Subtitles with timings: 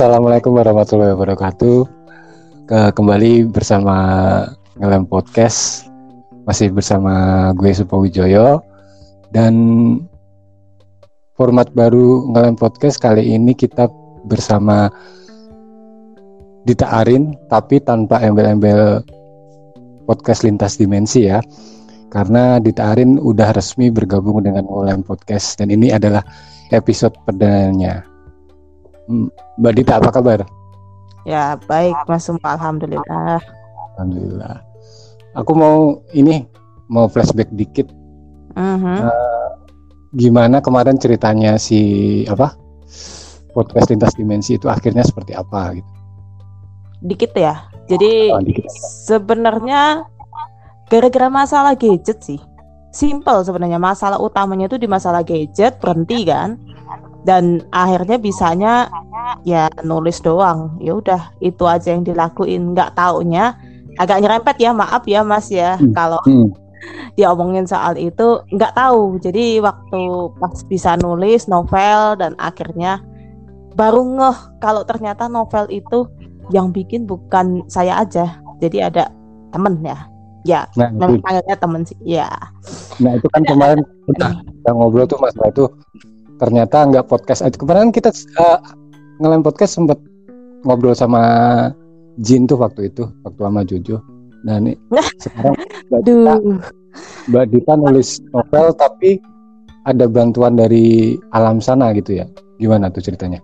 [0.00, 1.78] Assalamualaikum warahmatullahi wabarakatuh.
[2.64, 3.96] Ke- kembali bersama
[4.80, 5.92] Ngelem Podcast.
[6.48, 7.12] Masih bersama
[7.52, 8.64] gue Supawijoyo
[9.28, 9.52] dan
[11.36, 13.92] format baru Ngelem Podcast kali ini kita
[14.24, 14.88] bersama
[16.64, 19.04] Dita Arin tapi tanpa embel-embel
[20.08, 21.44] podcast lintas dimensi ya.
[22.08, 26.24] Karena Dita Arin udah resmi bergabung dengan Ngelem Podcast dan ini adalah
[26.72, 28.09] episode perdananya.
[29.58, 30.40] Mbak Dita apa kabar?
[31.26, 33.42] Ya baik Mas Sumpa Alhamdulillah
[33.94, 34.62] Alhamdulillah.
[35.36, 36.46] Aku mau ini
[36.88, 37.90] mau flashback dikit.
[38.54, 39.06] Mhm.
[40.10, 41.80] Gimana kemarin ceritanya si
[42.26, 42.56] apa
[43.50, 45.90] podcast lintas dimensi itu akhirnya seperti apa gitu?
[47.00, 48.66] Dikit ya Jadi Oh, dikit.
[49.06, 50.06] sebenarnya
[50.86, 52.38] gara-gara masalah gadget sih
[52.90, 56.58] Simple sebenarnya masalah utamanya itu di masalah gadget berhenti kan
[57.24, 58.88] dan akhirnya bisanya
[59.44, 60.76] ya nulis doang.
[60.80, 62.72] Ya udah itu aja yang dilakuin.
[62.72, 63.56] Nggak taunya
[64.00, 65.76] agak nyerempet ya maaf ya mas ya.
[65.76, 65.92] Hmm.
[65.92, 66.48] kalau Hmm.
[67.18, 69.20] diomongin soal itu nggak tahu.
[69.20, 70.00] Jadi waktu
[70.40, 73.04] pas bisa nulis novel dan akhirnya
[73.76, 76.08] baru ngeh kalau ternyata novel itu
[76.48, 78.40] yang bikin bukan saya aja.
[78.64, 79.12] Jadi ada
[79.52, 80.08] temen ya.
[80.40, 82.32] Ya Nah, memang panggilnya temen sih ya.
[82.96, 85.68] Nah itu kan kemarin kita, kita ngobrol tuh masalah itu
[86.40, 87.44] ternyata nggak podcast.
[87.44, 88.58] Eh, Kemarin kita eh,
[89.20, 90.00] ngelem podcast sempat
[90.64, 91.22] ngobrol sama
[92.20, 94.00] Jin tuh waktu itu, waktu sama Jojo.
[94.48, 94.72] Nah, ini
[95.20, 95.54] sekarang
[95.92, 96.34] Mbak Dita,
[97.28, 99.20] Mbak Dita nulis novel tapi
[99.84, 102.26] ada bantuan dari alam sana gitu ya.
[102.56, 103.40] Gimana tuh ceritanya?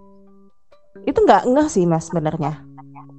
[1.07, 2.61] itu nggak ngeh sih mas sebenarnya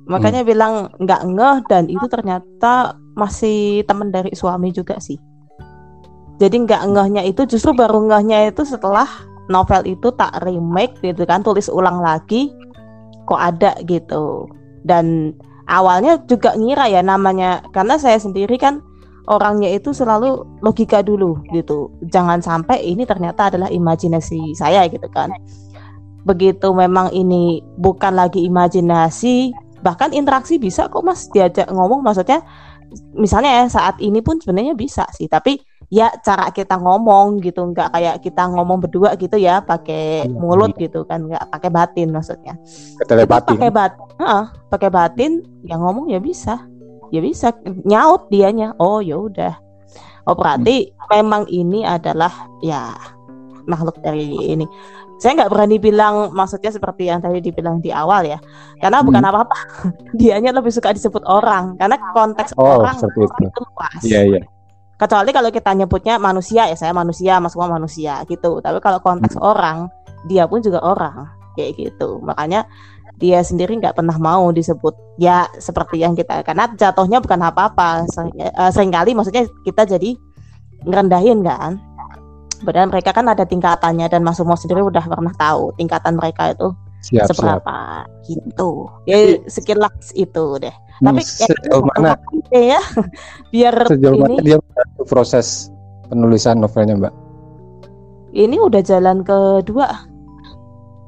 [0.08, 5.16] makanya bilang nggak ngeh dan itu ternyata masih temen dari suami juga sih
[6.38, 9.08] jadi nggak ngehnya itu justru baru ngehnya itu setelah
[9.48, 12.52] novel itu tak remake gitu kan tulis ulang lagi
[13.28, 14.48] kok ada gitu.
[14.88, 15.36] Dan
[15.68, 18.80] awalnya juga ngira ya namanya karena saya sendiri kan
[19.28, 21.92] orangnya itu selalu logika dulu gitu.
[22.08, 25.32] Jangan sampai ini ternyata adalah imajinasi saya gitu kan.
[26.24, 29.52] Begitu memang ini bukan lagi imajinasi
[29.84, 32.00] bahkan interaksi bisa kok mas diajak ngomong.
[32.00, 32.40] Maksudnya
[33.20, 37.96] misalnya ya saat ini pun sebenarnya bisa sih tapi ya cara kita ngomong gitu nggak
[37.96, 42.60] kayak kita ngomong berdua gitu ya pakai Iya, mulut gitu kan nggak pakai batin maksudnya.
[43.02, 43.56] Telepati.
[43.56, 45.32] pakai bat Heeh, pakai batin
[45.64, 46.60] yang ngomong ya bisa.
[47.08, 48.76] Ya bisa nyaut dianya.
[48.78, 49.56] Oh ya udah.
[50.26, 52.92] Oh berarti memang ini adalah ya
[53.64, 54.68] makhluk dari ini.
[55.18, 58.38] Saya nggak berani bilang maksudnya seperti yang tadi dibilang di awal ya.
[58.78, 59.32] Karena bukan Hmm.
[59.32, 59.58] apa-apa.
[60.20, 61.80] Dianya lebih suka disebut orang.
[61.80, 63.46] Karena konteks Oh, orang seperti itu.
[63.48, 64.02] itu luas.
[64.04, 64.42] Iya, iya.
[64.98, 68.60] Kecuali kalau kita nyebutnya manusia ya saya manusia mas semua manusia gitu.
[68.60, 69.88] Tapi kalau konteks orang
[70.26, 72.18] dia pun juga orang kayak gitu.
[72.26, 72.66] Makanya
[73.18, 78.06] dia sendiri nggak pernah mau disebut ya seperti yang kita karena jatuhnya bukan apa-apa.
[78.10, 80.18] Sering, eh, sering kali maksudnya kita jadi
[80.86, 81.78] ngerendahin kan.
[82.58, 86.74] Padahal mereka kan ada tingkatannya dan Mas Sumo sendiri udah pernah tahu tingkatan mereka itu
[87.08, 87.36] Siap, siap.
[87.36, 87.78] seberapa
[88.28, 88.92] gitu.
[89.08, 90.76] Ya sekilas itu deh.
[91.00, 92.20] Hmm, tapi ya, sejauh mana?
[92.52, 92.82] ya?
[93.54, 95.72] Biar sejauh mana ini dia membantu proses
[96.12, 97.16] penulisan novelnya, Mbak?
[98.38, 99.88] ini udah jalan kedua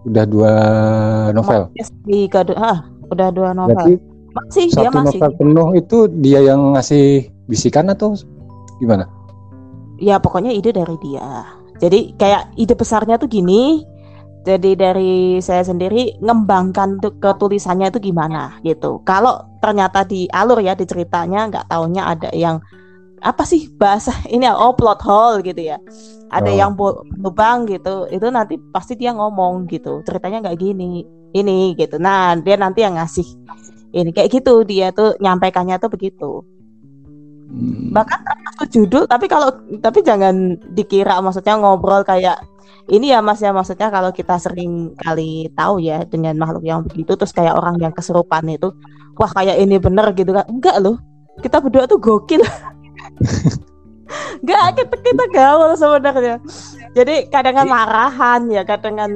[0.08, 0.54] Udah dua
[1.36, 1.68] novel.
[2.08, 2.78] Di kedua ah,
[3.12, 3.76] udah dua novel.
[3.76, 3.94] Berarti
[4.32, 5.20] masih dia satu masih.
[5.20, 8.16] novel penuh itu dia yang ngasih bisikan atau
[8.80, 9.06] gimana?
[10.00, 11.44] ya pokoknya ide dari dia.
[11.84, 13.84] Jadi kayak ide besarnya tuh gini
[14.48, 19.04] jadi dari saya sendiri ngembangkan tuh ketulisannya itu gimana gitu.
[19.04, 22.64] Kalau ternyata di alur ya di ceritanya nggak taunya ada yang
[23.20, 25.78] apa sih bahasa ini ya, oh plot hole gitu ya.
[26.30, 26.56] Ada Oh.
[26.56, 26.72] yang
[27.20, 31.04] lubang gitu itu nanti pasti dia ngomong gitu ceritanya nggak gini
[31.36, 32.00] ini gitu.
[32.00, 33.28] Nah dia nanti yang ngasih
[33.92, 36.46] ini kayak gitu dia tuh nyampaikannya tuh begitu.
[37.50, 39.50] Hmm, bahkan termasuk judul tapi kalau
[39.82, 42.38] tapi jangan dikira maksudnya ngobrol kayak
[42.90, 47.14] ini ya mas ya maksudnya kalau kita sering kali tahu ya dengan makhluk yang begitu
[47.14, 48.74] terus kayak orang yang kesurupan itu
[49.20, 50.48] wah kayak ini bener gitu kan.
[50.48, 50.98] Enggak loh.
[51.44, 52.42] Kita berdua tuh gokil.
[54.48, 56.42] Gak kita kita gaul sebenarnya.
[56.98, 59.12] Jadi kadang kan marahan ya kadang kan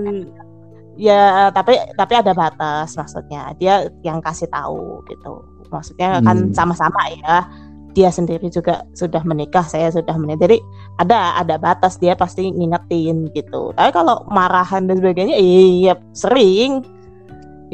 [0.93, 3.57] ya tapi tapi ada batas maksudnya.
[3.57, 5.41] Dia yang kasih tahu gitu.
[5.73, 6.53] Maksudnya kan Hmm.
[6.53, 7.49] sama-sama ya
[7.93, 10.49] dia sendiri juga sudah menikah saya sudah menikah.
[10.49, 10.57] Jadi
[10.97, 13.71] ada ada batas dia pasti ngingetin gitu.
[13.77, 16.83] Tapi kalau marahan dan sebagainya iya sering.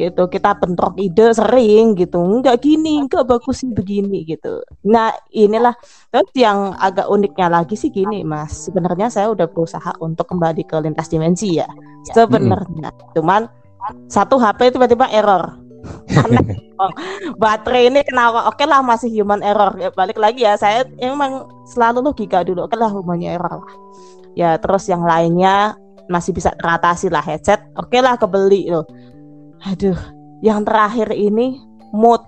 [0.00, 2.20] Gitu kita bentrok ide sering gitu.
[2.20, 4.60] Nggak gini nggak bagus sih begini gitu.
[4.88, 5.76] Nah inilah
[6.12, 8.68] terus yang agak uniknya lagi sih gini mas.
[8.68, 11.68] Sebenarnya saya udah berusaha untuk kembali ke lintas dimensi ya.
[12.12, 13.48] Sebenarnya cuman
[14.08, 15.56] satu HP tiba-tiba error
[16.80, 16.88] Oh,
[17.36, 18.48] baterai ini kenapa?
[18.48, 19.76] Oke lah masih human error.
[19.76, 22.64] Ya, balik lagi ya saya emang selalu logika dulu.
[22.64, 23.74] Oke lah human error lah.
[24.32, 25.76] Ya terus yang lainnya
[26.08, 27.60] masih bisa teratasi lah headset.
[27.76, 28.88] Oke lah kebeli loh.
[29.68, 29.98] Aduh
[30.40, 31.60] yang terakhir ini
[31.92, 32.24] mood.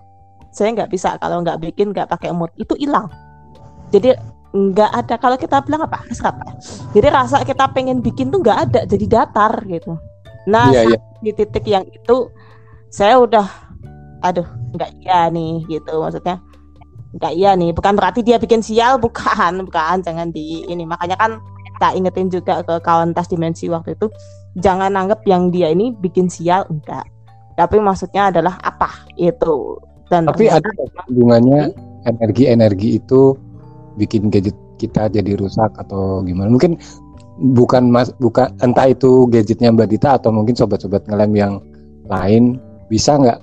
[0.53, 2.53] Saya nggak bisa kalau nggak bikin nggak pakai mood.
[2.61, 3.09] Itu hilang.
[3.89, 4.13] Jadi
[4.53, 5.15] nggak ada.
[5.17, 6.05] Kalau kita bilang apa?
[6.13, 6.45] Rasa apa
[6.93, 8.81] jadi rasa kita pengen bikin tuh nggak ada.
[8.85, 9.97] Jadi datar gitu.
[10.45, 10.99] Nah Iya, iya.
[11.25, 12.29] di titik yang itu
[12.93, 13.72] saya udah
[14.23, 16.03] aduh nggak iya nih gitu.
[16.03, 16.39] Maksudnya
[17.19, 17.71] nggak iya nih.
[17.75, 19.67] Bukan berarti dia bikin sial bukan.
[19.69, 20.87] Bukan jangan di ini.
[20.87, 21.43] Makanya kan
[21.75, 24.07] kita ingetin juga ke kawan tas dimensi waktu itu
[24.61, 27.03] jangan anggap yang dia ini bikin sial enggak
[27.57, 28.91] tapi maksudnya adalah apa
[29.21, 29.77] itu.
[30.09, 30.69] Dan Tapi ada
[31.09, 31.73] hubungannya
[32.05, 33.37] energi-energi itu
[33.97, 36.53] bikin gadget kita jadi rusak atau gimana?
[36.53, 36.77] Mungkin
[37.57, 41.53] bukan mas bukan entah itu gadgetnya Mbak Dita atau mungkin sobat-sobat ngelem yang
[42.13, 42.61] lain
[42.93, 43.41] bisa nggak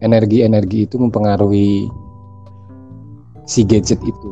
[0.00, 1.88] energi-energi itu mempengaruhi
[3.44, 4.30] si gadget itu?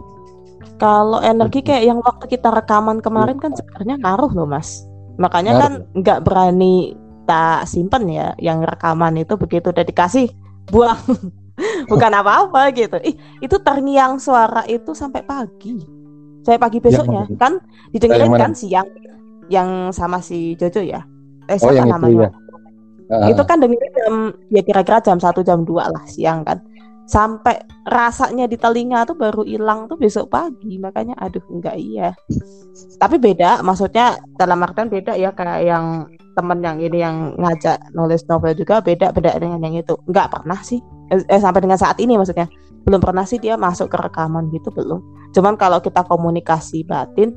[0.79, 4.87] Kalau energi kayak yang waktu kita rekaman kemarin kan sebenarnya ngaruh loh mas.
[5.19, 5.63] Makanya Ngaruh.
[5.63, 6.95] kan nggak berani
[7.27, 10.31] tak simpen ya yang rekaman itu begitu udah dikasih
[10.71, 10.99] buang.
[11.91, 13.03] Bukan apa-apa gitu.
[13.03, 15.83] Ih, itu terngiang suara itu sampai pagi.
[16.47, 17.35] Saya pagi besoknya mana?
[17.37, 17.53] kan
[17.91, 18.41] didengerin mana?
[18.49, 18.87] kan siang
[19.51, 21.03] yang sama si Jojo ya.
[21.51, 22.29] Eh Oh, siapa yang itu namanya?
[22.31, 22.31] ya.
[23.09, 24.15] Ah, itu kan dengerin jam
[24.53, 26.61] ya kira-kira jam satu jam dua lah siang kan.
[27.09, 27.57] Sampai
[27.89, 32.13] rasanya di telinga tuh baru hilang tuh besok pagi makanya aduh enggak iya.
[33.01, 36.05] Tapi beda maksudnya dalam artian beda ya kayak yang
[36.37, 39.97] temen yang ini yang ngajak nulis novel juga beda beda dengan yang itu.
[40.05, 42.45] Nggak pernah sih eh, eh, sampai dengan saat ini maksudnya.
[42.85, 45.01] Belum pernah sih dia masuk ke rekaman gitu belum.
[45.33, 47.33] Cuman kalau kita komunikasi batin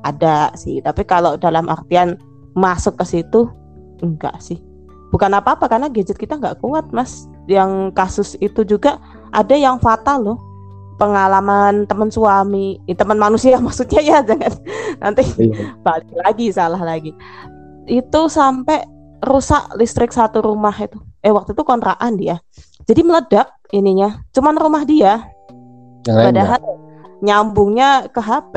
[0.00, 0.80] ada sih.
[0.80, 2.16] Tapi kalau dalam artian
[2.56, 3.52] masuk ke situ
[4.00, 4.69] enggak sih
[5.10, 7.26] bukan apa-apa karena gadget kita nggak kuat mas.
[7.50, 9.02] Yang kasus itu juga
[9.34, 10.38] ada yang fatal loh.
[10.96, 14.54] Pengalaman teman suami eh, teman manusia maksudnya ya jangan.
[15.02, 15.74] Nanti iya.
[15.82, 17.12] balik lagi salah lagi.
[17.90, 18.86] Itu sampai
[19.26, 20.96] rusak listrik satu rumah itu.
[21.20, 22.40] Eh waktu itu kontrakan dia.
[22.88, 24.22] Jadi meledak ininya.
[24.32, 25.26] Cuman rumah dia.
[26.08, 26.62] Yang padahal
[27.20, 28.54] nyambungnya ke HP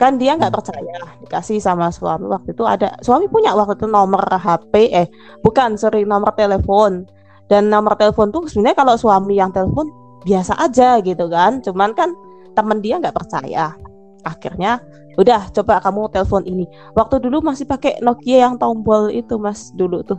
[0.00, 0.96] kan dia nggak percaya.
[1.20, 2.24] Dikasih sama suami.
[2.24, 5.06] Waktu itu ada suami punya waktu itu nomor HP eh
[5.44, 7.04] bukan sorry nomor telepon.
[7.52, 9.92] Dan nomor telepon tuh sebenarnya kalau suami yang telepon
[10.24, 11.60] biasa aja gitu kan.
[11.60, 12.16] Cuman kan
[12.56, 13.76] temen dia nggak percaya.
[14.24, 14.80] Akhirnya
[15.20, 16.64] udah coba kamu telepon ini.
[16.96, 20.16] Waktu dulu masih pakai Nokia yang tombol itu mas dulu tuh.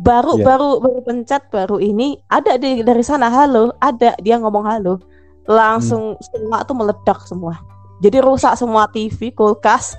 [0.00, 0.56] Baru Iya.
[0.56, 2.16] baru baru pencet baru ini.
[2.32, 4.96] Ada di dari sana halo ada dia ngomong halo.
[5.44, 7.71] Langsung semua tuh meledak semua
[8.02, 9.94] jadi rusak semua TV kulkas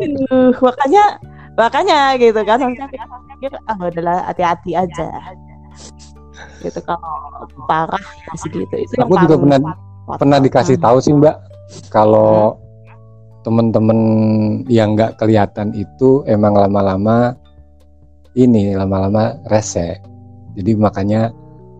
[0.00, 1.04] Aduh, makanya
[1.54, 3.04] makanya gitu kan maksudnya kita
[3.36, 5.08] pikir ah udahlah hati-hati aja
[6.58, 10.16] gitu kalau parah ya segitu itu Aku juga pernah fatal.
[10.18, 10.84] pernah dikasih Hmm.
[10.86, 11.36] tahu sih Mbak
[11.94, 12.58] kalau
[13.44, 13.98] temen-temen
[14.66, 17.36] yang nggak kelihatan itu emang lama-lama
[18.34, 20.00] ini lama-lama rese.
[20.58, 21.30] Jadi makanya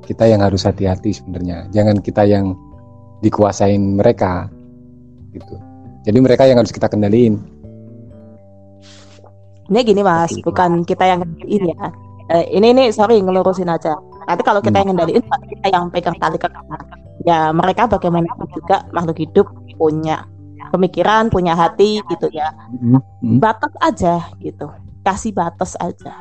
[0.04, 1.66] kita yang harus hati-hati sebenarnya.
[1.74, 2.54] Jangan kita yang
[3.24, 4.52] dikuasain mereka
[5.32, 5.56] gitu.
[6.04, 7.40] Jadi mereka yang harus kita kendaliin.
[9.72, 10.44] Ini gini mas, Oke.
[10.44, 11.88] bukan kita yang ngendaliin ya.
[12.28, 13.96] Eh, ini ini sorry ngelurusin aja.
[14.28, 14.92] Nanti kalau kita Hmm.
[14.92, 16.80] yang berarti kita yang pegang tali ke kamar.
[17.24, 19.48] Ya mereka bagaimanapun juga makhluk hidup
[19.80, 20.28] punya
[20.68, 22.52] pemikiran, punya hati gitu ya.
[22.80, 23.40] Hmm.
[23.40, 24.68] Batas aja gitu,
[25.00, 26.12] kasih batas aja.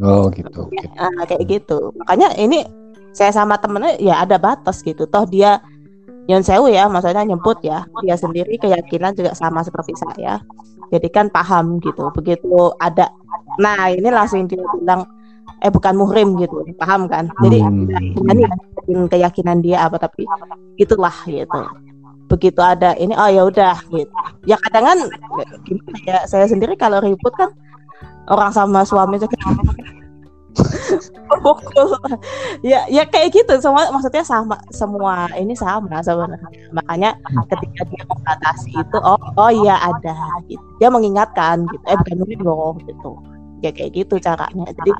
[0.00, 0.68] Oh gitu.
[0.68, 0.86] oke.
[0.96, 1.92] Ah, kayak gitu.
[2.04, 2.64] Makanya ini
[3.12, 5.04] saya sama temennya ya ada batas gitu.
[5.08, 5.60] Toh dia
[6.30, 7.82] yang sewu ya, maksudnya nyebut ya.
[8.06, 10.38] Dia sendiri keyakinan juga sama seperti saya.
[10.94, 12.10] Jadi kan paham gitu.
[12.14, 13.10] Begitu ada,
[13.58, 15.06] nah ini langsung dia bilang,
[15.58, 17.26] eh bukan muhrim gitu, paham kan?
[17.42, 17.90] Jadi Hmm.
[18.30, 18.46] ini
[19.10, 20.22] keyakinan dia apa tapi
[20.78, 21.62] itulah gitu.
[22.30, 24.14] Begitu ada ini, oh ya udah gitu.
[24.46, 24.98] Ya kadang kan
[25.66, 27.50] gimana ya saya sendiri kalau ribut kan
[28.30, 29.34] orang sama suami juga
[31.40, 31.96] pukul.
[32.60, 33.52] Ya ya kayak gitu.
[33.58, 36.50] Semua maksudnya sama semua ini sama sebenarnya.
[36.70, 37.10] Makanya
[37.48, 40.16] ketika dia membatasi itu oh oh iya ada
[40.46, 40.62] gitu.
[40.78, 41.84] Dia mengingatkan gitu.
[41.88, 43.16] Eh bukan ini loh gitu.
[43.64, 44.68] Ya kayak gitu caranya.
[44.70, 44.92] Jadi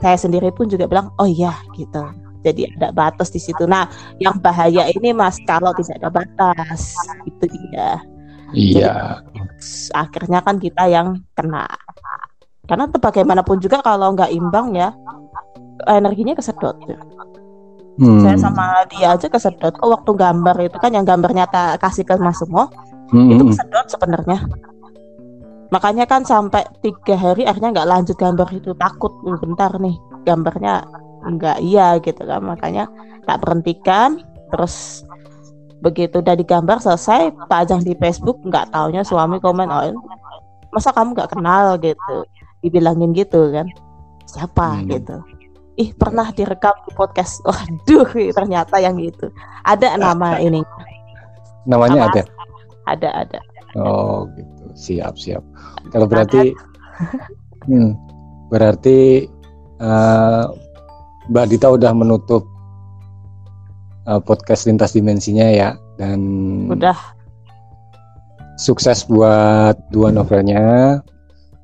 [0.00, 2.04] saya sendiri pun juga bilang oh iya gitu.
[2.40, 3.68] Jadi ada batas di situ.
[3.68, 3.88] Nah
[4.20, 6.94] yang bahaya ini mas kalau tidak ada batas.
[7.24, 8.00] Itu dia
[8.54, 9.20] iya.
[9.30, 11.68] Jadi, akhirnya kan kita yang kena.
[12.70, 14.94] Karena bagaimanapun juga kalau nggak imbang ya
[15.88, 16.76] energinya kesedot
[18.00, 18.22] hmm.
[18.24, 19.76] saya sama dia aja kesedot.
[19.84, 22.72] Oh waktu gambar itu kan yang gambarnya tak kasih ke Mas Sumo
[23.12, 23.36] hmm.
[23.36, 24.40] itu kesedot sebenarnya.
[25.70, 28.74] Makanya kan sampai tiga hari akhirnya nggak lanjut gambar itu.
[28.74, 29.94] Takut bentar nih
[30.24, 30.88] gambarnya
[31.28, 32.42] nggak iya gitu kan.
[32.42, 32.88] Makanya
[33.28, 34.24] tak berhentikan.
[34.50, 35.06] Terus
[35.80, 39.94] begitu udah digambar selesai pajang di Facebook nggak taunya suami komen oh
[40.74, 41.78] masa kamu nggak kenal?
[41.78, 42.16] Gitu.
[42.60, 43.70] Dibilangin gitu kan.
[44.26, 44.82] Siapa?
[44.82, 44.90] Hmm.
[44.90, 45.39] gitu
[45.80, 47.40] ih pernah direkam di podcast.
[47.48, 48.04] Waduh
[48.36, 49.32] ternyata yang gitu.
[49.64, 50.60] Ada nama ini.
[51.64, 52.22] Namanya nama, ada?
[52.84, 53.40] Ada ada.
[53.80, 54.64] Oh gitu.
[54.76, 55.42] Siap siap.
[55.88, 56.52] Kalau berarti
[57.64, 57.90] hmm,
[58.52, 59.24] berarti
[59.80, 60.52] uh,
[61.32, 62.44] Mbak Dita udah menutup
[64.04, 66.20] uh, podcast lintas dimensinya ya dan
[66.68, 66.96] udah.
[68.60, 71.00] sukses buat dua novelnya.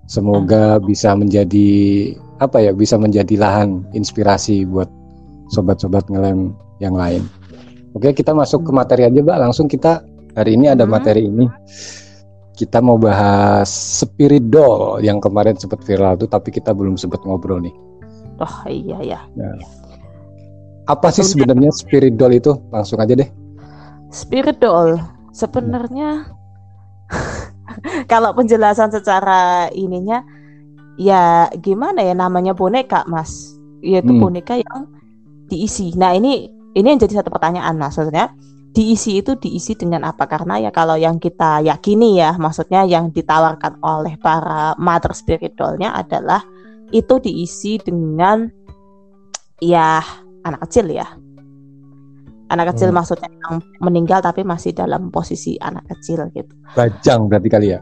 [0.07, 4.89] Semoga bisa menjadi apa ya, bisa menjadi lahan inspirasi buat
[5.51, 6.53] sobat-sobat ngelem
[6.83, 7.25] yang lain.
[7.97, 9.39] Oke, kita masuk ke materi aja, Mbak.
[9.41, 10.05] Langsung kita
[10.37, 10.93] hari ini ada hmm.
[10.93, 11.49] materi ini.
[12.57, 17.61] Kita mau bahas spirit doll yang kemarin sempat viral tuh, tapi kita belum sempat ngobrol
[17.61, 17.73] nih.
[18.41, 19.21] Oh iya ya.
[19.37, 19.57] Nah,
[20.89, 22.53] apa sih sebenarnya spirit doll itu?
[22.73, 23.29] Langsung aja deh.
[24.09, 24.97] Spirit doll
[25.37, 26.33] sebenarnya
[28.13, 30.25] kalau penjelasan secara ininya
[30.97, 34.21] ya gimana ya namanya boneka mas yaitu hmm.
[34.21, 34.89] boneka yang
[35.47, 38.33] diisi nah ini ini yang jadi satu pertanyaan mas maksudnya
[38.77, 43.81] diisi itu diisi dengan apa karena ya kalau yang kita yakini ya maksudnya yang ditawarkan
[43.81, 46.45] oleh para mother spiritualnya adalah
[46.93, 48.49] itu diisi dengan
[49.65, 50.05] ya
[50.45, 51.09] anak kecil ya
[52.51, 52.99] anak kecil hmm.
[52.99, 56.53] maksudnya yang meninggal tapi masih dalam posisi anak kecil gitu.
[56.79, 57.81] Bajang berarti kali ya?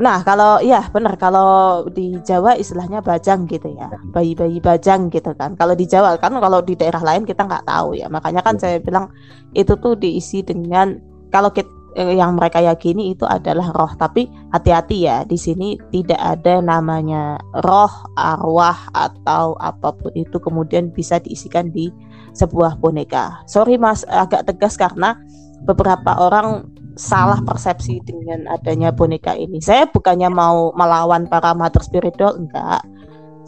[0.00, 5.52] Nah kalau iya benar kalau di Jawa istilahnya bajang gitu ya bayi-bayi bajang gitu kan.
[5.58, 8.60] Kalau di Jawa kan kalau di daerah lain kita nggak tahu ya makanya kan ya.
[8.68, 9.12] saya bilang
[9.52, 10.96] itu tuh diisi dengan
[11.28, 16.20] kalau kita, eh, yang mereka yakini itu adalah roh tapi hati-hati ya di sini tidak
[16.20, 21.92] ada namanya roh arwah atau apa pun itu kemudian bisa diisikan di
[22.32, 23.44] sebuah boneka.
[23.44, 25.20] Sorry Mas, agak tegas karena
[25.68, 29.58] beberapa orang salah persepsi dengan adanya boneka ini.
[29.60, 32.84] Saya bukannya mau melawan para mother spiritual, enggak.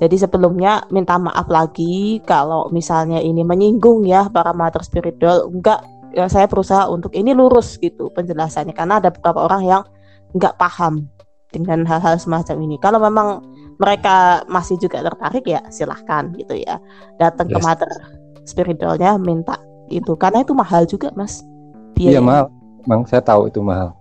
[0.01, 5.85] Jadi sebelumnya minta maaf lagi kalau misalnya ini menyinggung ya para mother spiritual, enggak.
[6.15, 9.83] Ya, saya berusaha untuk ini lurus gitu penjelasannya karena ada beberapa orang yang
[10.31, 11.11] enggak paham
[11.51, 12.77] dengan hal-hal semacam ini.
[12.79, 13.43] Kalau memang
[13.79, 16.79] mereka masih juga tertarik ya silahkan gitu ya
[17.19, 17.55] datang yes.
[17.55, 17.93] ke mother
[18.47, 19.59] spiritualnya minta
[19.91, 21.43] itu karena itu mahal juga mas
[21.99, 22.51] iya mahal
[22.85, 23.97] Mang saya tahu itu mahal.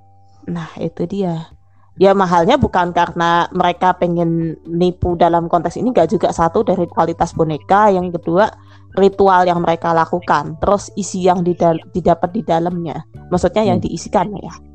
[0.48, 1.52] Nah itu dia.
[1.94, 7.38] Ya mahalnya bukan karena mereka pengen nipu dalam konteks ini gak juga satu dari kualitas
[7.38, 8.50] boneka yang kedua
[8.98, 13.06] ritual yang mereka lakukan terus isi yang didapat di dalamnya.
[13.30, 13.86] Maksudnya yang hmm.
[13.86, 14.73] diisikan ya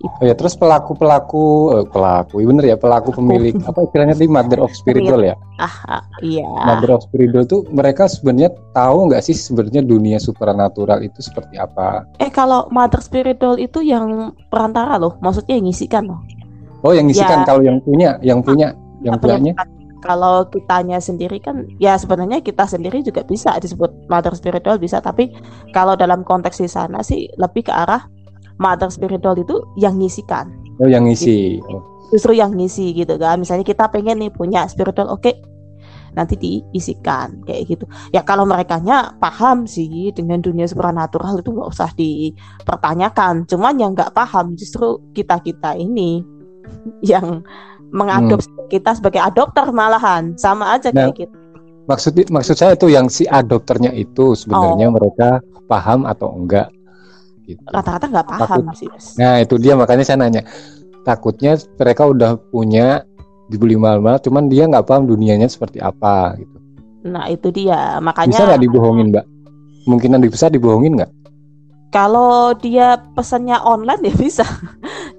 [0.00, 4.32] Oh ya, terus pelaku pelaku eh, pelaku, iya bener ya pelaku pemilik apa istilahnya di
[4.32, 5.36] mother of spiritual ya?
[5.60, 6.48] Ah, ah, iya.
[6.48, 12.08] Mother of spiritual tuh mereka sebenarnya tahu nggak sih sebenarnya dunia supernatural itu seperti apa?
[12.16, 16.20] Eh kalau mother spiritual itu yang perantara loh, maksudnya yang ngisikan loh.
[16.80, 17.46] Oh yang ngisikan ya.
[17.52, 18.72] kalau yang punya, yang punya,
[19.04, 19.52] yang punyanya?
[20.00, 25.28] Kalau kitanya sendiri kan ya sebenarnya kita sendiri juga bisa disebut mother spiritual bisa, tapi
[25.76, 28.08] kalau dalam konteks di sana sih lebih ke arah
[28.60, 30.52] mother spiritual itu yang ngisikan.
[30.78, 31.58] Oh, yang ngisi.
[31.58, 31.76] Gitu.
[32.12, 33.40] Justru yang ngisi gitu kan.
[33.40, 35.24] Misalnya kita pengen nih punya spiritual, oke.
[35.24, 35.34] Okay,
[36.14, 37.84] nanti diisikan kayak gitu.
[38.10, 43.46] Ya kalau mereka nya paham sih dengan dunia supernatural itu nggak usah dipertanyakan.
[43.46, 46.22] Cuman yang nggak paham justru kita kita ini
[47.02, 47.42] yang
[47.90, 48.70] mengadopsi hmm.
[48.70, 51.36] kita sebagai adopter malahan sama aja nah, kayak gitu.
[51.90, 54.94] Maksud maksud saya itu yang si adopternya itu sebenarnya oh.
[54.94, 55.28] mereka
[55.66, 56.70] paham atau enggak
[57.54, 57.62] gitu.
[57.66, 58.88] Rata-rata nggak paham Takut, sih.
[59.18, 60.42] Nah itu dia makanya saya nanya.
[61.02, 63.02] Takutnya mereka udah punya
[63.50, 66.56] dibeli mahal-mahal, cuman dia nggak paham dunianya seperti apa gitu.
[67.08, 68.36] Nah itu dia makanya.
[68.36, 69.24] Bisa nggak dibohongin mbak?
[69.88, 71.10] Mungkinan bisa dibohongin nggak?
[71.90, 74.46] Kalau dia pesannya online ya bisa.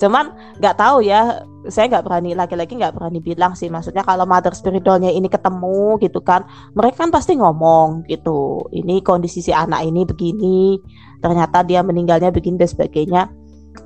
[0.01, 3.69] Cuman nggak tahu ya saya nggak berani laki-laki nggak berani bilang sih.
[3.69, 6.41] Maksudnya kalau mother spiritualnya ini ketemu gitu kan
[6.73, 8.65] mereka kan pasti ngomong gitu.
[8.73, 10.81] Ini kondisi si anak ini begini
[11.21, 13.29] ternyata dia meninggalnya begini dan sebagainya.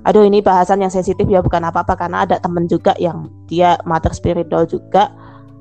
[0.08, 4.16] Aduh ini bahasan yang sensitif ya bukan apa-apa karena ada temen juga yang dia mother
[4.16, 5.12] spiritual juga.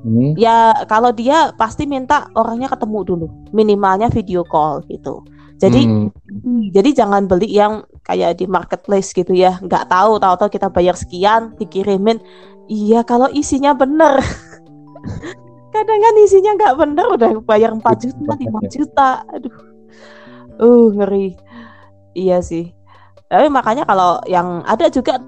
[0.05, 0.37] Hmm.
[0.37, 3.25] ya kalau dia pasti minta orangnya ketemu dulu
[3.57, 5.25] minimalnya video call gitu.
[5.57, 6.69] Jadi hmm.
[6.69, 9.57] jadi jangan beli yang kayak di marketplace gitu ya.
[9.59, 12.21] Nggak tahu tahu-tahu kita bayar sekian dikirimin.
[12.69, 14.21] Iya kalau isinya bener.
[15.73, 19.09] Kadang kan isinya nggak bener udah bayar 4 juta 5 juta.
[19.33, 19.55] Aduh.
[20.61, 21.35] Uh ngeri.
[22.15, 22.71] Iya sih.
[23.27, 25.19] Tapi makanya kalau yang ada juga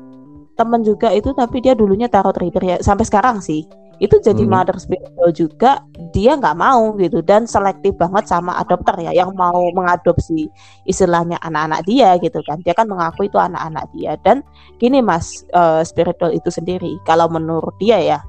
[0.57, 2.77] temen juga itu tapi dia dulunya taruh trader ya.
[2.79, 3.67] Sampai sekarang sih
[3.98, 4.51] itu jadi hmm.
[4.54, 5.82] mother spiritual juga
[6.13, 10.46] dia nggak mau gitu dan selektif banget sama adopter ya yang mau mengadopsi
[10.86, 12.62] istilahnya anak-anak dia gitu kan.
[12.62, 14.13] Dia kan mengaku itu anak-anak dia.
[14.22, 14.46] Dan
[14.77, 18.20] gini mas uh, spiritual itu sendiri kalau menurut dia ya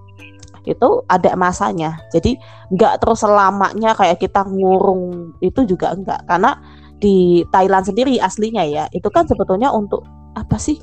[0.64, 2.00] itu ada masanya.
[2.16, 2.40] Jadi
[2.72, 6.56] nggak terus selamanya kayak kita ngurung itu juga enggak karena
[6.98, 10.00] di Thailand sendiri aslinya ya itu kan sebetulnya untuk
[10.32, 10.80] apa sih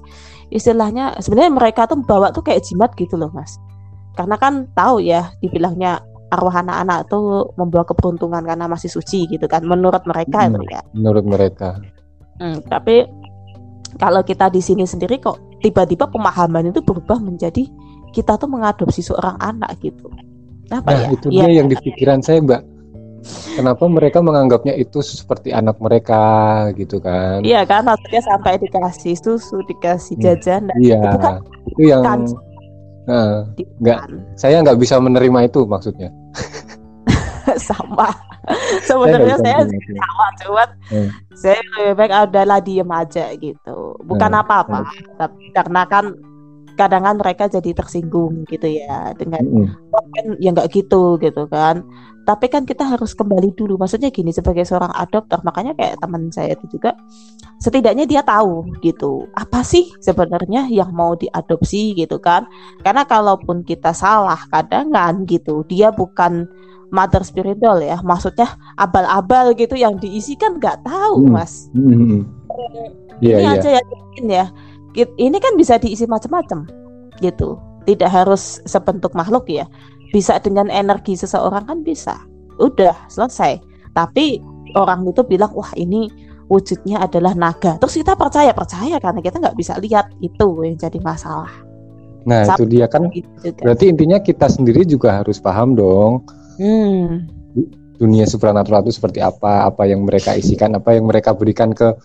[0.53, 1.17] istilahnya?
[1.17, 3.57] Sebenarnya mereka tuh bawa tuh kayak jimat gitu loh mas
[4.15, 5.99] karena kan tahu ya dibilangnya
[6.33, 10.81] arwah anak-anak tuh membawa keberuntungan karena masih suci gitu kan menurut mereka hmm, ya.
[10.95, 11.77] menurut mereka.
[12.41, 13.05] Hmm, tapi
[13.95, 17.69] kalau kita di sini sendiri kok tiba-tiba pemahaman itu berubah menjadi
[18.11, 20.11] kita tuh mengadopsi seorang anak gitu.
[20.71, 21.07] Apa nah, ya?
[21.13, 22.63] itu dia ya, yang di pikiran saya mbak.
[23.57, 26.21] Kenapa mereka menganggapnya itu seperti anak mereka
[26.77, 27.41] gitu kan?
[27.41, 31.01] Iya kan maksudnya sampai dikasih susu dikasih hmm, jajan hmm, iya.
[31.01, 31.35] itu, kan,
[31.73, 32.19] itu yang kan,
[33.05, 33.45] Nah,
[33.81, 33.99] nggak,
[34.33, 36.09] saya nggak bisa menerima itu maksudnya.
[37.69, 38.09] sama.
[38.85, 41.09] Sebenarnya saya, saya sama, cuman hmm.
[41.33, 43.77] saya lebih baik adalah diem aja gitu.
[44.05, 45.17] Bukan apa-apa, hmm.
[45.17, 46.13] tapi karena kan
[46.75, 51.83] kadang kan mereka jadi tersinggung gitu ya dengan kan ya nggak gitu gitu kan
[52.25, 56.57] tapi kan kita harus kembali dulu maksudnya gini sebagai seorang adopter makanya kayak teman saya
[56.57, 56.97] itu juga
[57.61, 62.49] setidaknya dia tahu gitu apa sih sebenarnya yang mau diadopsi gitu kan
[62.81, 66.49] karena kalaupun kita salah kadang kan gitu dia bukan
[66.89, 71.31] mother spiritual ya maksudnya abal-abal gitu yang diisi kan nggak tahu hmm.
[71.31, 72.25] mas hmm.
[73.23, 73.55] Yeah, ini yeah.
[73.55, 74.45] aja yang mungkin ya
[74.95, 76.65] ini kan bisa diisi macam-macam
[77.19, 77.59] gitu.
[77.85, 79.67] Tidak harus sebentuk makhluk ya.
[80.09, 82.17] Bisa dengan energi seseorang kan bisa.
[82.57, 83.61] Udah selesai.
[83.93, 84.41] Tapi
[84.79, 86.09] orang itu bilang wah ini
[86.49, 87.77] wujudnya adalah naga.
[87.77, 91.51] Terus kita percaya percaya karena kita nggak bisa lihat itu yang jadi masalah.
[92.25, 93.05] Nah Sampai itu dia kan.
[93.61, 96.25] berarti intinya kita sendiri juga harus paham dong.
[96.55, 97.27] Hmm.
[97.95, 101.95] dunia supranatural itu seperti apa apa yang mereka isikan apa yang mereka berikan ke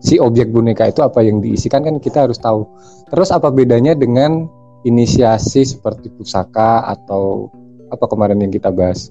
[0.00, 2.68] si objek boneka itu apa yang diisikan kan kita harus tahu
[3.08, 4.46] terus apa bedanya dengan
[4.86, 7.50] inisiasi seperti pusaka atau
[7.90, 9.10] apa kemarin yang kita bahas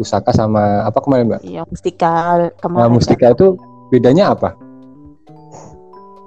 [0.00, 1.40] pusaka sama apa kemarin mbak?
[1.44, 2.88] Iya mustika kemarin.
[2.88, 3.60] Nah, mustika itu
[3.92, 4.56] bedanya apa?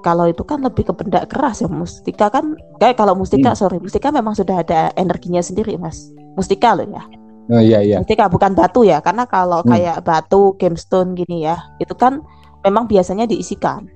[0.06, 3.60] Kalau itu kan lebih ke benda keras ya mustika kan kayak kalau mustika hmm.
[3.60, 7.04] sorry mustika memang sudah ada energinya sendiri mas mustika loh ya.
[7.50, 7.98] Oh iya iya.
[8.04, 9.70] Mustika bukan batu ya karena kalau hmm.
[9.74, 12.22] kayak batu gemstone gini ya itu kan
[12.64, 13.88] memang biasanya diisikan.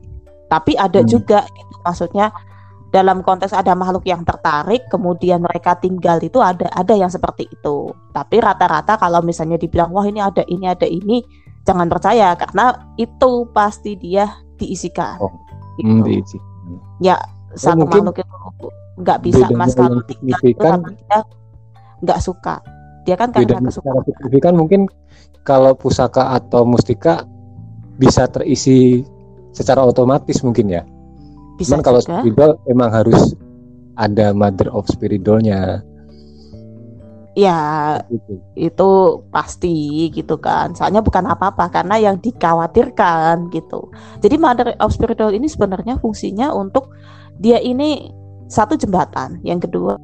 [0.47, 1.09] Tapi ada hmm.
[1.09, 2.31] juga itu maksudnya
[2.87, 7.91] dalam konteks ada makhluk yang tertarik kemudian mereka tinggal itu ada ada yang seperti itu
[8.15, 11.19] tapi rata-rata kalau misalnya dibilang wah ini ada ini ada ini
[11.67, 15.35] jangan percaya karena itu pasti dia diisikan oh,
[15.75, 15.91] gitu.
[15.91, 16.37] hmm, diisi.
[17.03, 18.67] ya oh, satu makhluk itu
[19.03, 21.19] nggak bisa mas kalau tinggal itu dia
[22.07, 22.55] nggak suka
[23.03, 24.03] dia kan karena kesukaan
[24.39, 24.81] kan mungkin
[25.43, 27.27] kalau pusaka atau mustika
[27.97, 29.01] bisa terisi
[29.51, 30.85] secara otomatis mungkin ya
[31.57, 33.33] bisa Cuman kalau spiritual emang harus
[33.97, 35.81] ada mother of spiritualnya.
[37.37, 38.33] Ya, itu.
[38.57, 38.89] itu
[39.29, 40.73] pasti gitu kan.
[40.73, 43.93] Soalnya bukan apa-apa karena yang dikhawatirkan gitu.
[44.21, 46.93] Jadi mother of spiritual ini sebenarnya fungsinya untuk
[47.37, 48.09] dia ini
[48.49, 49.97] satu jembatan, yang kedua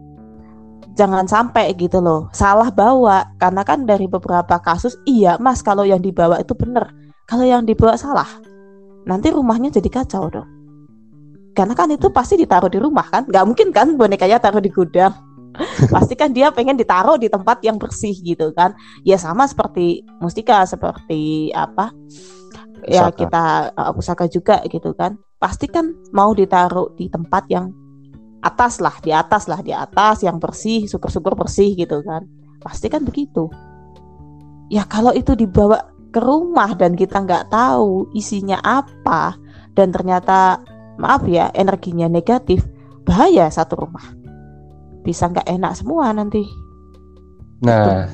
[0.94, 5.98] jangan sampai gitu loh salah bawa karena kan dari beberapa kasus iya mas kalau yang
[5.98, 6.94] dibawa itu benar
[7.28, 8.28] kalau yang dibawa salah
[9.08, 10.50] nanti rumahnya jadi kacau dong.
[11.54, 13.30] Karena kan itu pasti ditaruh di rumah kan?
[13.30, 15.14] Nggak mungkin kan bonekanya taruh di gudang.
[15.94, 18.74] Pasti kan dia pengen ditaruh di tempat yang bersih gitu kan?
[19.06, 21.94] Ya sama seperti mustika seperti apa?
[22.90, 23.18] Ya pusaka.
[23.22, 23.46] kita
[23.78, 25.14] uh, pusaka juga gitu kan?
[25.38, 27.70] Pasti kan mau ditaruh di tempat yang
[28.42, 32.26] atas lah di atas lah di atas yang bersih syukur-syukur bersih gitu kan?
[32.58, 33.46] Pasti kan begitu.
[34.74, 39.34] Ya kalau itu dibawa ke rumah dan kita nggak tahu isinya apa.
[39.73, 40.62] Dan ternyata
[41.02, 42.62] maaf ya energinya negatif.
[43.04, 44.06] Bahaya satu rumah.
[45.02, 46.45] Bisa nggak enak semua nanti.
[47.65, 48.08] Nah,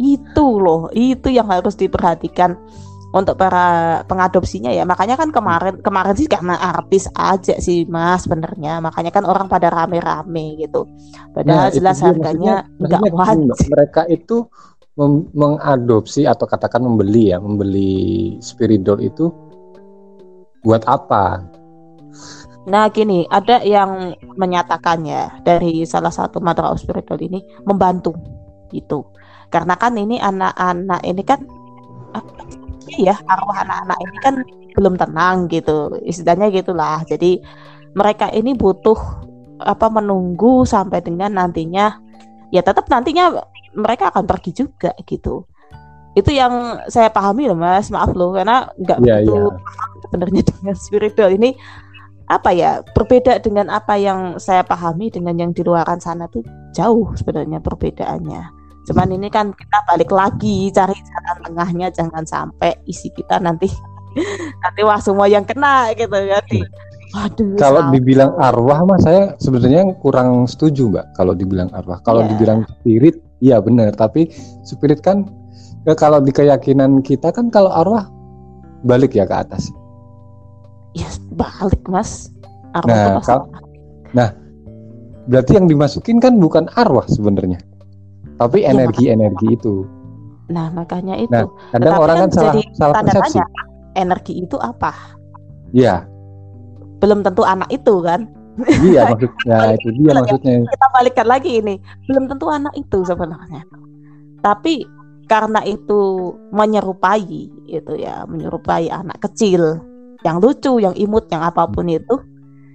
[0.00, 0.46] itu.
[0.58, 2.56] Loh itu yang harus diperhatikan
[3.14, 4.82] untuk para pengadopsinya ya.
[4.82, 8.82] Makanya kan kemarin kemarin sih karena artis aja sih mas sebenarnya.
[8.82, 10.90] Makanya kan orang pada rame-rame gitu.
[11.30, 13.54] Padahal nah, itu jelas harganya nggak wajib.
[13.70, 14.50] mereka itu
[15.34, 19.30] mengadopsi atau katakan membeli ya, membeli spirit doll itu
[20.62, 21.42] buat apa?
[22.64, 28.16] Nah gini, ada yang menyatakannya dari salah satu of spiritual ini membantu
[28.72, 29.04] gitu.
[29.52, 31.44] Karena kan ini anak-anak ini kan
[32.14, 32.42] apa
[32.88, 34.34] sih ya arwah anak-anak ini kan
[34.74, 37.04] belum tenang gitu, istilahnya gitulah.
[37.04, 37.42] Jadi
[37.94, 38.96] mereka ini butuh
[39.62, 41.94] apa menunggu sampai dengan nantinya
[42.50, 43.30] ya tetap nantinya
[43.74, 45.44] mereka akan pergi juga gitu.
[46.14, 49.50] Itu yang saya pahami loh mas, maaf loh karena nggak Iya, begitu iya.
[49.58, 51.50] paham sebenarnya dengan spiritual ini
[52.24, 56.40] apa ya berbeda dengan apa yang saya pahami dengan yang di luaran sana tuh
[56.72, 58.42] jauh sebenarnya perbedaannya.
[58.84, 63.68] Cuman ini kan kita balik lagi cari jalan tengahnya jangan sampai isi kita nanti
[64.62, 66.38] nanti wah semua yang kena gitu ya
[67.14, 67.92] waduh Kalau salah.
[67.94, 71.06] dibilang arwah mah saya sebenarnya kurang setuju, Mbak.
[71.14, 72.34] Kalau dibilang arwah, kalau Iya.
[72.34, 73.92] dibilang spirit, iya benar.
[73.92, 74.32] Tapi
[74.64, 75.28] spirit kan
[75.84, 78.08] ya kalau di keyakinan kita kan kalau arwah
[78.82, 79.68] balik ya ke atas.
[80.94, 82.30] ya balik mas
[82.72, 83.50] arwah Nah, kal-
[85.24, 87.56] Berarti yang dimasukin kan bukan arwah sebenarnya,
[88.36, 89.88] tapi Iya, energi-energi itu.
[90.44, 93.38] nah makanya itu Nah, Kadang Tetapi orang kan, salah jadi salah tanda persepsi.
[93.40, 93.44] tanya
[93.96, 94.92] energi itu apa
[95.72, 96.04] Iya,
[97.00, 98.28] belum tentu anak itu kan
[98.84, 100.54] iya maksudnya itu dia maksudnya.
[100.66, 101.74] kita balikkan lagi ini.
[102.06, 103.62] Belum tentu anak itu sebenarnya.
[104.40, 104.84] Tapi
[105.24, 109.80] karena itu menyerupai itu ya menyerupai anak kecil
[110.20, 112.20] yang lucu yang imut yang apa pun itu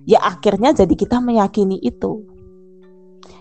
[0.03, 2.25] ya akhirnya jadi kita meyakini itu.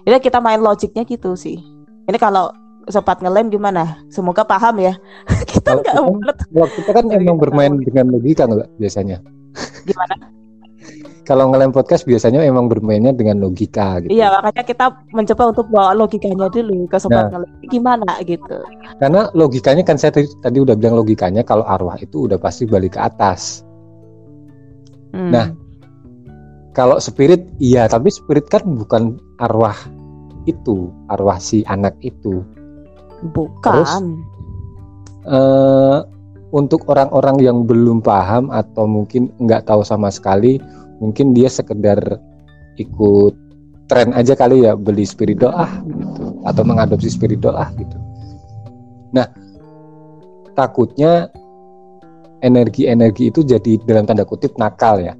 [0.05, 1.61] Ini kita main logiknya gitu sih.
[2.09, 2.49] Ini kalau
[2.89, 4.01] sobat ngelem gimana?
[4.09, 4.97] Semoga paham ya.
[5.49, 9.21] Kita nggak kita- Kalau kita kan emang bermain dengan logika nggak biasanya.
[9.85, 10.15] gimana
[11.29, 14.17] Kalau ngelem podcast biasanya emang bermainnya dengan logika gitu.
[14.17, 17.37] iya makanya kita mencoba untuk bawa logikanya dulu ke sobat Nah.
[17.37, 18.57] ngelem gimana gitu
[18.97, 23.01] Karena logikanya kan saya tadi, udah bilang logikanya kalau arwah itu udah pasti balik ke
[23.05, 23.61] atas.
[25.13, 25.31] Hmm.
[25.33, 25.47] Nah,
[26.73, 29.75] Kalau spirit iya, tapi spirit kan bukan arwah
[30.47, 32.41] itu, arwah si anak itu.
[33.35, 34.23] bukan
[35.27, 35.99] eh
[36.55, 40.63] untuk orang-orang yang belum paham atau mungkin nggak tahu sama sekali,
[40.99, 41.99] mungkin dia sekedar
[42.77, 43.35] ikut
[43.89, 47.97] tren aja kali ya beli spiritual ah gitu atau mengadopsi spiritual ah gitu.
[49.11, 49.27] Nah,
[50.53, 51.33] takutnya
[52.41, 55.15] energi-energi itu jadi dalam tanda kutip nakal ya.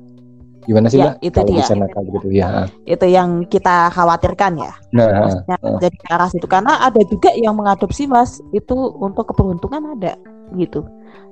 [0.69, 1.25] Gimana sih Ya, Mbak?
[1.25, 1.59] itu Kalau dia.
[1.65, 2.49] bisa nakal gitu ya.
[2.85, 7.57] itu yang kita khawatirkan ya Nah, maksudnya jadi ke arah situ karena ada juga yang
[7.57, 10.21] mengadopsi mas itu untuk keberuntungan ada
[10.61, 10.85] gitu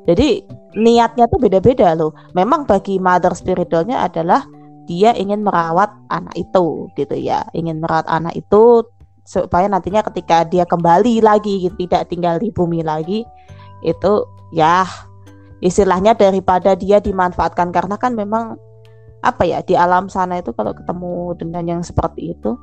[0.06, 0.46] jadi
[0.78, 2.14] niatnya tuh beda-beda loh.
[2.38, 4.46] Memang bagi mother spiritualnya adalah
[4.86, 7.42] dia ingin merawat anak itu gitu ya.
[7.50, 8.86] Ingin merawat anak itu
[9.26, 13.26] supaya nantinya ketika dia kembali lagi gitu, tidak tinggal di bumi lagi
[13.82, 14.12] itu
[14.54, 14.86] ya
[15.58, 17.74] istilahnya daripada dia dimanfaatkan.
[17.74, 18.54] Karena kan memang
[19.26, 22.54] apa ya di alam sana itu kalau ketemu dengan yang seperti itu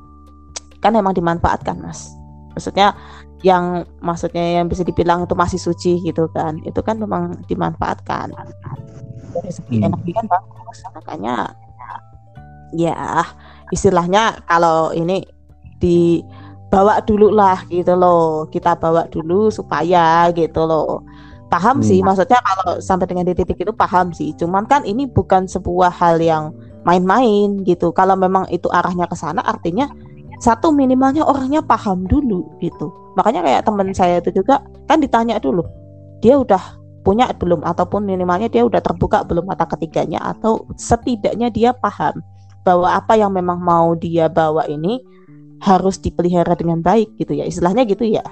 [0.80, 2.08] kan emang dimanfaatkan mas.
[2.56, 2.96] Maksudnya
[3.44, 8.32] yang maksudnya yang bisa dibilang itu masih suci gitu kan itu kan memang dimanfaatkan.
[9.36, 9.92] Dari segi Hmm.
[9.92, 10.80] energi kan bagus.
[10.96, 11.52] Makanya
[12.72, 13.20] ya
[13.68, 15.20] istilahnya kalau ini
[15.76, 21.04] dibawa dulu lah gitu loh kita bawa dulu supaya gitu loh.
[21.52, 22.08] Paham sih Hmm.
[22.08, 24.32] maksudnya kalau sampai dengan di titik itu paham sih.
[24.40, 26.56] Cuman kan ini bukan sebuah hal yang
[26.88, 27.92] main-main gitu.
[27.92, 29.84] Kalau memang itu arahnya ke sana artinya
[30.42, 32.90] satu minimalnya orangnya paham dulu gitu.
[33.14, 35.62] Makanya kayak teman saya itu juga kan ditanya dulu
[36.24, 37.60] dia udah punya belum?
[37.62, 40.24] Ataupun minimalnya dia udah terbuka belum mata ketiganya?
[40.24, 42.24] Atau setidaknya dia paham
[42.64, 45.04] bahwa apa yang memang mau dia bawa ini
[45.60, 47.44] harus dipelihara dengan baik gitu ya.
[47.44, 48.24] Istilahnya gitu ya.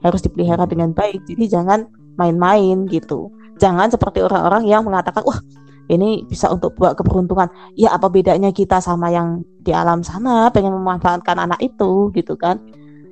[0.00, 1.28] Harus dipelihara dengan baik.
[1.28, 1.84] Jadi jangan
[2.16, 3.28] main-main gitu.
[3.60, 5.36] Jangan seperti orang-orang yang mengatakan wah
[5.86, 7.46] ini bisa untuk buat keberuntungan.
[7.78, 12.58] Ya apa bedanya kita sama yang di alam sana pengen memanfaatkan anak itu gitu kan?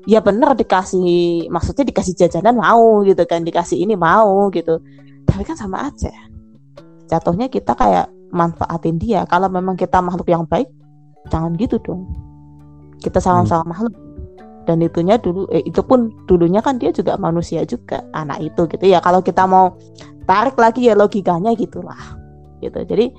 [0.04, 3.46] Ya bener dikasih maksudnya dikasih jajanan mau gitu kan?
[3.46, 4.82] Dikasih ini mau gitu.
[5.24, 6.10] Tapi kan sama aja.
[7.06, 9.22] Jatuhnya kita kayak manfaatin dia.
[9.30, 10.66] Kalau memang kita makhluk yang baik
[11.30, 12.10] jangan gitu dong.
[12.98, 13.94] Kita sama-sama makhluk.
[14.64, 18.84] Dan itunya dulu eh, itu pun dulunya kan dia juga manusia juga anak itu gitu.
[18.88, 19.76] Ya kalau kita mau
[20.24, 22.23] tarik lagi ya logikanya gitulah
[22.62, 23.10] gitu jadi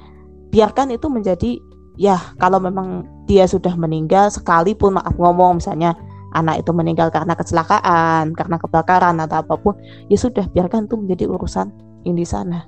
[0.54, 1.52] biarkan itu menjadi
[1.95, 5.95] ya kalau memang dia sudah meninggal sekalipun maaf ngomong misalnya
[6.36, 9.74] anak itu meninggal karena kecelakaan, karena kebakaran atau apa pun,
[10.12, 11.71] ya sudah biarkan itu menjadi urusan
[12.04, 12.67] ini di sana.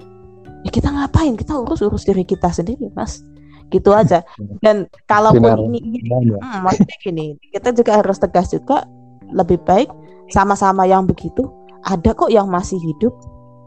[0.64, 1.36] Ya kita ngapain?
[1.36, 3.22] Kita urus-urus diri kita sendiri, Mas.
[3.68, 4.24] Gitu aja.
[4.66, 6.40] Dan kalaupun ini, Mbak.
[6.40, 8.88] hmm, maksudnya gini, kita juga harus tegas juga
[9.28, 9.92] lebih baik
[10.32, 11.52] sama-sama yang begitu
[11.84, 13.12] ada kok yang masih hidup.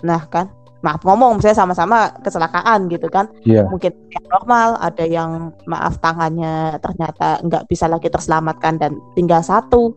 [0.01, 0.49] Nah, kan
[0.81, 3.29] maaf ngomong misalnya sama-sama kecelakaan gitu kan.
[3.45, 3.69] Iya.
[3.69, 9.97] mungkin yang normal ada yang maaf tangannya ternyata nggak bisa lagi terselamatkan dan tinggal satu.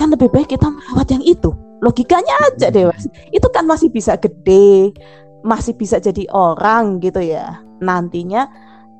[0.00, 1.52] Kan lebih baik kita merawat yang itu.
[1.84, 3.04] Logikanya aja deh mas.
[3.28, 4.96] Itu kan masih bisa gede
[5.42, 8.48] masih bisa jadi orang gitu ya nantinya.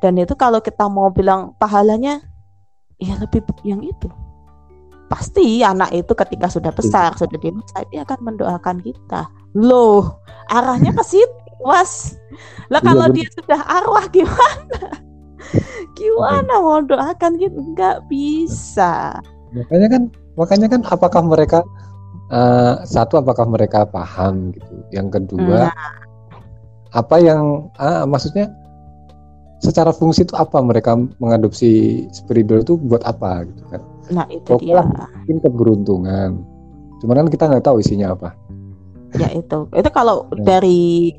[0.03, 2.19] Dan itu kalau kita mau bilang pahalanya
[2.99, 4.11] ya lebih yang itu
[5.13, 9.29] pasti anak itu ketika sudah besar sudah dewasa dia akan mendoakan kita.
[9.53, 10.17] Loh
[10.49, 12.17] arahnya ke situ mas.
[12.73, 14.81] Lah Iya, kalau dia sudah arwah gimana?
[15.93, 17.61] Gimana mau doakan gitu?
[17.77, 19.21] Nggak bisa.
[19.53, 20.03] Makanya kan
[20.41, 21.61] makanya kan apakah mereka
[22.33, 24.73] eh, satu apakah mereka paham gitu?
[24.97, 26.01] Yang kedua Nah.
[26.97, 28.49] apa yang ah, maksudnya
[29.61, 30.57] secara fungsi itu apa?
[30.65, 35.07] Mereka mengadopsi spiritual itu buat apa gitu kan nah itu Pokoknya dia.
[35.17, 36.31] mungkin keberuntungan.
[37.01, 38.37] Cuman kan kita nggak tahu isinya apa.
[39.17, 39.69] Ya itu.
[39.73, 40.57] Itu kalau Ya.
[40.57, 41.13] dari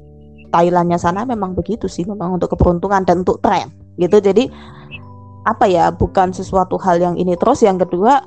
[0.49, 4.21] Thailandnya sana memang begitu sih memang untuk keberuntungan dan untuk tren gitu.
[4.21, 4.47] Jadi
[5.43, 7.65] apa ya bukan sesuatu hal yang ini terus.
[7.65, 8.21] Yang kedua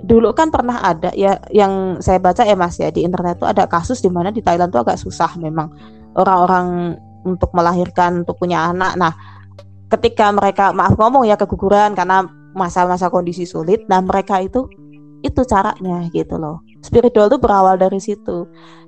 [0.00, 3.64] dulu kan pernah ada ya yang saya baca ya mas ya di internet tuh ada
[3.68, 5.72] kasus di mana di Thailand tuh agak susah memang
[6.16, 8.96] orang-orang untuk melahirkan untuk punya anak.
[8.96, 9.12] Nah
[9.86, 12.26] ketika mereka maaf ngomong ya keguguran karena
[12.56, 14.64] masa-masa kondisi sulit nah mereka itu
[15.24, 16.62] itu caranya gitu loh.
[16.84, 18.46] Spiritual tuh berawal dari situ.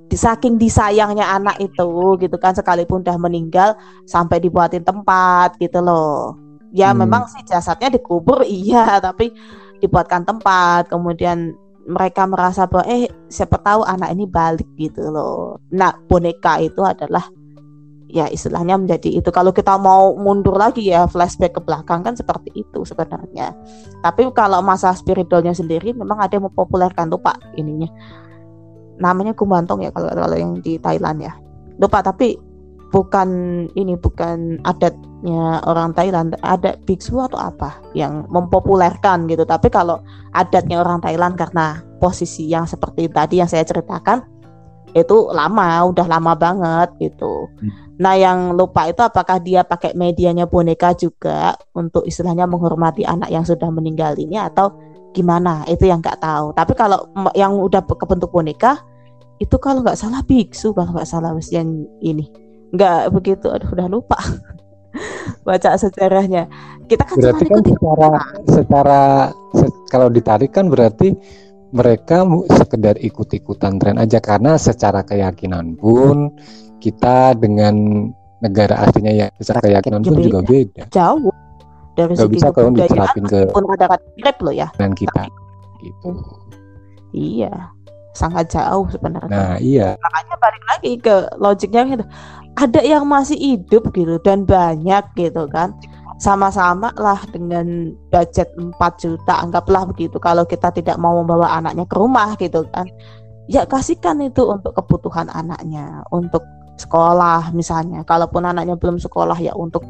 [0.08, 3.76] Di saking disayangnya anak itu gitu kan sekalipun udah meninggal
[4.08, 6.38] sampai dibuatin tempat gitu loh.
[6.72, 7.04] Ya Hmm.
[7.04, 9.32] memang sih jasadnya dikubur iya tapi
[9.82, 10.88] dibuatkan tempat.
[10.92, 11.56] Kemudian
[11.88, 15.58] mereka merasa bahwa eh siapa tahu anak ini balik gitu loh.
[15.72, 17.24] Nah boneka itu adalah
[18.08, 19.28] ya istilahnya menjadi itu.
[19.28, 23.52] Kalau kita mau mundur lagi ya flashback ke belakang kan seperti itu sebenarnya.
[24.00, 27.12] Tapi kalau masa spiritualnya sendiri memang ada yang mempopulerkan.
[27.12, 27.88] Tuh pak ininya.
[28.98, 31.32] Namanya kumbantong ya kalau kalau yang di Thailand ya.
[31.78, 32.34] Lupa tapi
[32.88, 33.28] bukan
[33.76, 36.34] ini bukan adatnya orang Thailand.
[36.40, 39.44] Ada biksu atau apa yang mempopulerkan gitu.
[39.44, 40.00] Tapi kalau
[40.32, 44.37] adatnya orang Thailand karena posisi yang seperti tadi yang saya ceritakan
[44.96, 47.48] itu lama udah lama banget gitu.
[47.60, 47.72] Hmm.
[47.98, 53.42] nah yang lupa itu apakah dia pakai medianya boneka juga untuk istilahnya menghormati anak yang
[53.42, 54.70] sudah meninggal ini atau
[55.10, 55.66] gimana?
[55.66, 56.54] Itu yang nggak tahu.
[56.54, 58.78] Tapi kalau yang udah be- kebentuk boneka
[59.42, 62.30] itu kalau nggak salah biksu kalau nggak salah wis yang ini.
[62.70, 64.14] Nggak begitu aduh udah lupa
[65.46, 66.46] baca sejarahnya.
[66.86, 68.10] Kita kan cuma berarti kan secara
[68.46, 69.00] secara
[69.58, 71.18] se- kalau ditarik kan berarti
[71.70, 74.18] mereka sekedar ikut-ikutan tren aja.
[74.18, 76.32] Karena secara keyakinan pun
[76.78, 80.86] kita dengan negara aslinya ya secara keyakinan pun juga beda.
[80.94, 81.34] jauh
[81.98, 84.70] dari segi bisa kalau diterapin ke pun rada-rada mirip loh ya.
[84.78, 85.26] dengan kita
[85.82, 86.08] gitu.
[87.10, 87.50] Iya
[88.14, 89.30] sangat jauh sebenarnya.
[89.30, 89.94] Nah iya.
[89.98, 92.04] Makanya balik lagi ke logiknya gitu.
[92.58, 95.78] Ada yang masih hidup gitu dan banyak gitu kan
[96.18, 101.94] sama-sama lah dengan budget 4 juta anggaplah begitu kalau kita tidak mau membawa anaknya ke
[101.94, 102.90] rumah gitu kan.
[103.48, 106.42] Ya kasihkan itu untuk kebutuhan anaknya untuk
[106.76, 108.02] sekolah misalnya.
[108.02, 109.86] Kalaupun anaknya belum sekolah ya untuk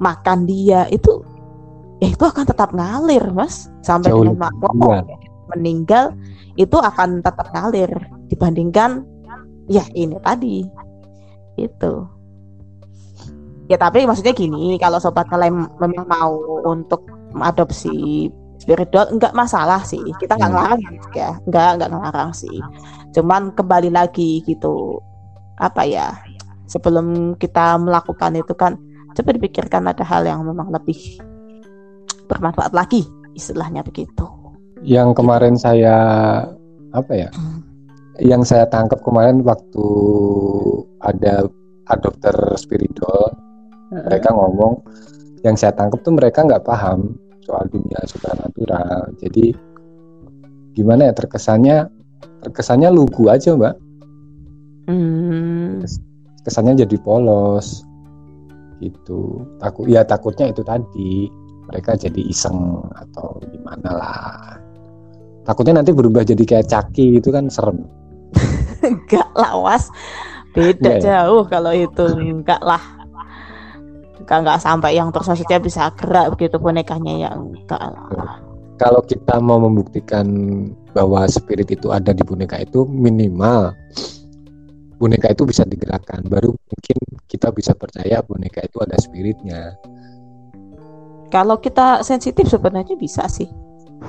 [0.00, 1.20] makan dia itu
[2.00, 3.68] ya itu akan tetap ngalir mas.
[3.84, 5.06] Sampai Jauh dengan mak- ngomong
[5.54, 6.16] meninggal
[6.56, 7.92] itu akan tetap ngalir
[8.32, 9.04] dibandingkan
[9.68, 10.64] ya ini tadi.
[11.60, 12.15] Itu
[13.66, 16.34] ya tapi maksudnya gini kalau sobat ngelem memang mau
[16.66, 17.02] untuk
[17.34, 18.26] mengadopsi
[18.56, 20.02] spiritual enggak masalah sih.
[20.16, 20.56] Kita nggak Hmm.
[20.58, 21.30] ngelarang ya.
[21.44, 22.58] Enggak enggak ngelarang sih.
[23.12, 25.00] Cuman kembali lagi gitu
[25.56, 26.12] apa ya
[26.68, 28.76] sebelum kita melakukan itu kan
[29.16, 30.98] coba dipikirkan ada hal yang memang lebih
[32.28, 34.26] bermanfaat lagi istilahnya begitu.
[34.84, 35.96] Yang kemarin saya
[36.92, 37.30] apa ya
[38.20, 39.86] yang saya tangkap kemarin waktu
[41.04, 41.44] ada
[41.92, 43.32] adopter spiritual
[43.90, 44.82] mereka ngomong
[45.46, 47.14] yang saya tangkap tuh mereka nggak paham
[47.46, 49.54] soal dunia supernatural jadi
[50.76, 51.88] gimana ya terkesannya
[52.44, 53.74] terkesannya lugu aja mbak.
[54.86, 55.82] Hmm,
[56.46, 57.82] kesannya jadi polos
[58.78, 59.42] gitu.
[59.58, 61.26] Takut ya takutnya itu tadi
[61.66, 64.60] mereka jadi iseng atau gimana lah.
[65.42, 67.82] Takutnya nanti berubah jadi kayak caki gitu kan serem.
[68.86, 69.90] Enggak lah was.
[70.54, 71.02] Beda Enggak ya?
[71.02, 72.80] jauh kalau itu enggak lah
[74.26, 77.30] nggak nggak sampai yang terus maksudnya bisa gerak begitu bonekanya ya.
[77.38, 78.42] Enggak lah.
[78.76, 80.26] Kalau kita mau membuktikan
[80.92, 83.72] bahwa spirit itu ada di boneka itu minimal
[84.98, 86.26] boneka itu bisa digerakkan.
[86.26, 86.98] Baru mungkin
[87.30, 89.78] kita bisa percaya boneka itu ada spiritnya.
[91.30, 93.48] Kalau kita sensitif sebenarnya bisa sih.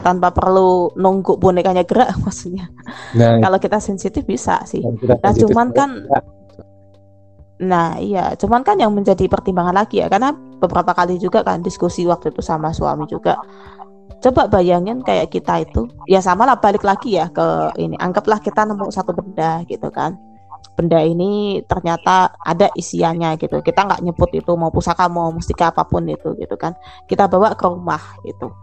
[0.03, 2.67] Tanpa perlu nunggu bonekanya gerak maksudnya.
[3.13, 4.81] Nah kalau kita sensitif bisa sih.
[4.83, 6.19] Nah cuman kan ya,
[7.57, 10.29] Nah, iya, cuman kan yang menjadi pertimbangan lagi ya, karena
[10.61, 13.33] beberapa kali juga kan diskusi waktu itu sama suami juga.
[14.21, 17.97] Coba bayangin kayak kita itu, ya sama lah balik lagi ya ke ini.
[17.97, 20.17] Anggaplah kita nemu satu benda gitu kan.
[20.77, 23.61] Benda ini ternyata ada isiannya gitu.
[23.65, 26.77] Kita nggak nyebut itu mau pusaka mau mustika apa pun itu gitu kan.
[27.09, 28.53] Kita bawa ke rumah gitu.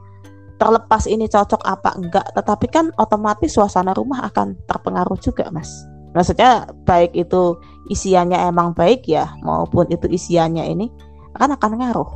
[0.54, 5.93] Terlepas ini cocok apa enggak, tetapi kan otomatis suasana rumah akan terpengaruh juga, Mas.
[6.14, 7.58] Maksudnya baik itu
[7.90, 10.86] isiannya emang baik ya maupun itu isiannya ini
[11.34, 12.10] akan akan ngaruh.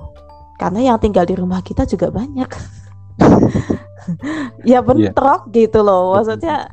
[0.58, 2.50] Karena yang tinggal di rumah kita juga banyak.
[4.64, 6.72] Ya bentrok gitu loh maksudnya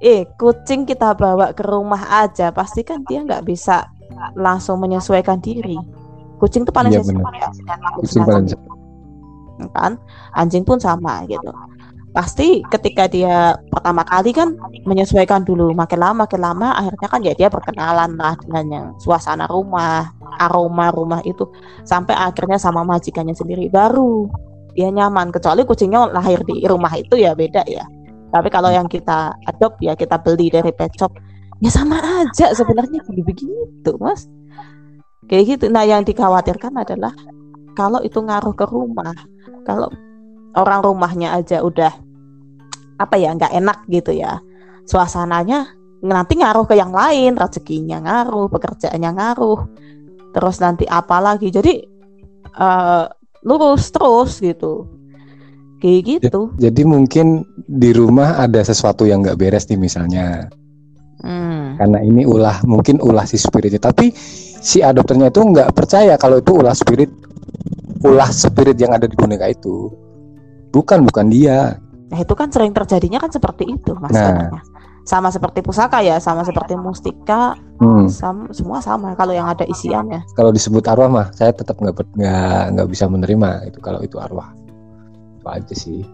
[0.00, 3.84] eh kucing kita bawa ke rumah aja pasti kan dia nggak bisa
[4.32, 5.76] langsung menyesuaikan diri.
[6.40, 8.56] Kucing tuh paling Iya, sensitif
[9.60, 10.00] ya kan?
[10.32, 11.52] Anjing pun sama gitu
[12.10, 17.32] pasti ketika dia pertama kali kan menyesuaikan dulu makin lama makin lama akhirnya kan ya
[17.38, 21.46] dia berkenalan lah dengan yang suasana rumah aroma rumah itu
[21.84, 23.68] sampai akhirnya sama majikannya sendiri.
[23.68, 24.26] Baru
[24.72, 27.84] dia nyaman kecuali kucingnya lahir di rumah itu ya beda ya.
[28.30, 31.14] Tapi kalau yang kita adopt ya kita beli dari pet shop
[31.60, 34.30] ya sama aja sebenarnya begitu mas.
[35.26, 35.64] Kayak gitu.
[35.70, 37.14] Nah yang dikhawatirkan adalah
[37.74, 39.14] kalau itu ngaruh ke rumah
[39.62, 39.90] kalau
[40.56, 41.92] orang rumahnya aja udah
[43.00, 44.42] apa ya nggak enak gitu ya.
[44.84, 49.60] Suasananya nanti ngaruh ke yang lain rezekinya ngaruh pekerjaannya ngaruh
[50.36, 51.48] terus nanti apa lagi.
[51.48, 51.74] Jadi
[52.56, 53.04] eh,
[53.46, 54.86] lurus terus gitu.
[55.80, 56.52] Kayak gitu.
[56.60, 60.48] Jadi mungkin di rumah ada sesuatu yang nggak beres nih misalnya.
[61.20, 61.76] Hmm.
[61.76, 63.76] karena ini ulah mungkin ulah si spiritnya.
[63.76, 64.08] Tapi
[64.60, 67.12] si adopternya itu nggak percaya kalau itu ulah spirit
[68.04, 69.92] ulah spirit yang ada di boneka itu
[70.70, 71.78] bukan bukan dia
[72.10, 74.62] Nah itu kan sering terjadinya kan seperti itu mas Nah.
[75.00, 78.06] Sama seperti pusaka ya, sama seperti mustika, hmm.
[78.12, 79.16] sama, semua sama.
[79.16, 83.64] Kalau yang ada isiannya, kalau disebut arwah mah saya tetap nggak nggak nggak bisa menerima
[83.64, 84.52] itu kalau itu arwah
[85.40, 86.04] itu aja sih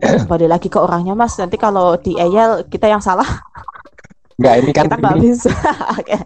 [0.00, 1.36] kembali lagi ke orangnya mas.
[1.36, 3.26] Nanti kalau di eyel kita yang salah,
[4.40, 5.52] nggak ini kan kita nggak ini, bisa.
[6.00, 6.16] Oke.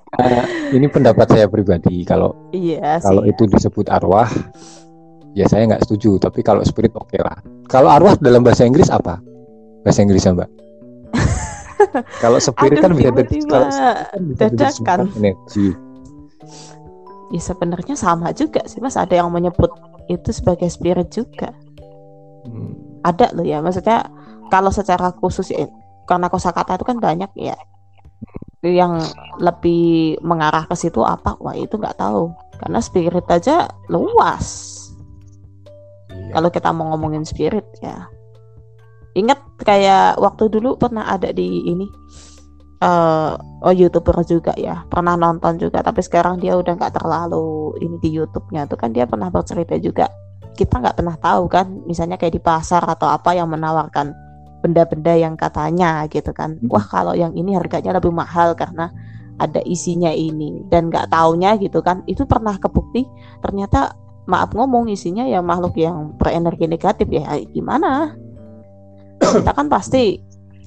[0.70, 3.08] ini pendapat saya pribadi kalau iya sih.
[3.10, 4.30] kalau itu disebut arwah
[5.34, 9.18] ya saya nggak setuju tapi kalau spirit oke lah kalau arwah dalam bahasa Inggris apa
[9.82, 10.50] bahasa Inggrisnya mbak
[12.22, 13.86] kalau spirit Aduh, kan bisa kalau spirit kan bisa
[14.38, 14.98] dadakan.
[14.98, 15.66] diterjemahkan energi
[17.32, 18.94] Ya sebenarnya sama juga sih mas.
[18.94, 19.72] Ada yang menyebut
[20.06, 21.50] itu sebagai spirit juga.
[22.46, 23.58] Hmm, Ada loh ya.
[23.58, 24.06] Maksudnya
[24.52, 25.66] kalau secara khusus ya,
[26.06, 27.58] karena kosakata itu kan banyak ya.
[28.62, 29.10] Yang
[29.42, 31.34] lebih mengarah ke situ apa?
[31.42, 32.30] Wah itu nggak tahu.
[32.60, 34.73] Karena spirit aja luas.
[36.28, 36.32] Iya.
[36.36, 38.08] kalau kita mau ngomongin spirit ya.
[39.14, 41.86] Ingat kayak waktu dulu pernah ada di ini
[42.84, 47.96] eh oh youtuber juga ya pernah nonton juga tapi sekarang dia udah nggak terlalu ini
[48.02, 50.10] di YouTube-nya tuh kan dia pernah bercerita juga.
[50.54, 54.14] Kita nggak pernah tahu kan misalnya kayak di pasar atau apa yang menawarkan
[54.62, 56.58] benda-benda yang katanya gitu kan.
[56.68, 58.90] Wah kalau yang ini harganya lebih mahal karena
[59.34, 62.02] ada isinya ini dan nggak taunya gitu kan.
[62.10, 63.06] Itu pernah kebukti
[63.42, 67.36] ternyata maaf ngomong isinya ya makhluk yang berenergi negatif ya.
[67.52, 68.16] Gimana?
[69.20, 70.20] Kita kan pasti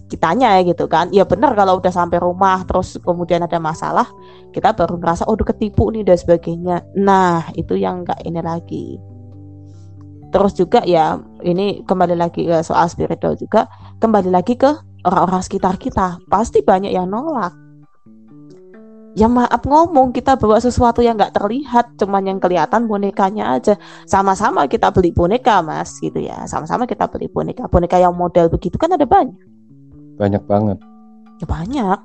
[0.08, 1.12] kitanya ya gitu kan.
[1.12, 4.08] Ya benar kalau udah sampai rumah terus kemudian ada masalah
[4.56, 6.78] kita baru ngerasa oh udah ketipu nih dan sebagainya.
[6.96, 8.86] Nah itu yang nggak ini lagi.
[10.28, 13.67] Terus juga ya ini kembali lagi ke soal spiritual juga
[14.00, 14.70] kembali lagi ke
[15.04, 16.20] orang-orang sekitar kita.
[16.28, 17.66] Pasti banyak yang nolak
[19.17, 23.73] ya maaf ngomong kita bawa sesuatu yang nggak terlihat cuman yang kelihatan bonekanya aja.
[24.06, 26.45] Sama-sama kita beli boneka mas gitu ya.
[26.45, 27.65] Sama-sama kita beli boneka.
[27.65, 29.34] Boneka yang model begitu kan ada banyak.
[30.22, 30.78] Banyak banget.
[31.41, 31.99] Ya banyak.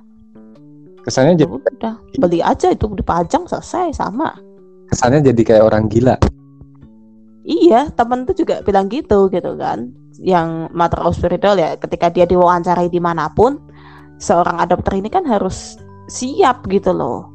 [1.04, 4.32] Kesannya Ya jadi udah beli aja itu dipajang selesai sama.
[4.88, 6.16] Kesannya jadi kayak orang gila.
[7.44, 9.92] Iya temen tuh juga bilang gitu gitu kan.
[10.16, 13.60] Yang of spiritual ya ketika dia diwawancarai di mana pun
[14.22, 15.74] seorang adopter ini kan harus
[16.09, 17.28] siap gitu loh.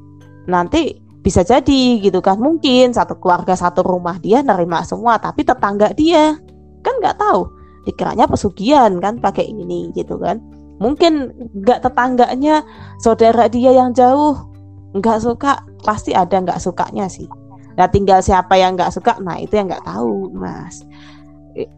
[0.48, 5.92] Nanti bisa jadi gitu kan mungkin satu keluarga satu rumah dia nerima semua tapi tetangga
[5.92, 6.40] dia
[6.82, 7.52] kan nggak tahu.
[7.88, 10.40] Dikiranya pesugihan kan pakai ini gitu kan.
[10.78, 12.64] Mungkin nggak tetangganya
[13.02, 14.38] saudara dia yang jauh
[14.96, 17.28] nggak suka pasti ada nggak sukanya sih.
[17.78, 20.82] Nah tinggal siapa yang nggak suka, nah itu yang nggak tahu, mas.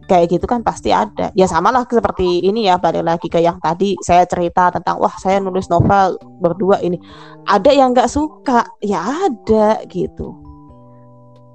[0.04, 1.32] Kayak gitu kan pasti ada.
[1.32, 5.14] Ya sama lah seperti ini ya, balik lagi ke yang tadi saya cerita tentang wah
[5.16, 7.00] saya nulis novel berdua ini.
[7.48, 9.00] Ada yang nggak suka, ya
[9.30, 10.36] ada gitu.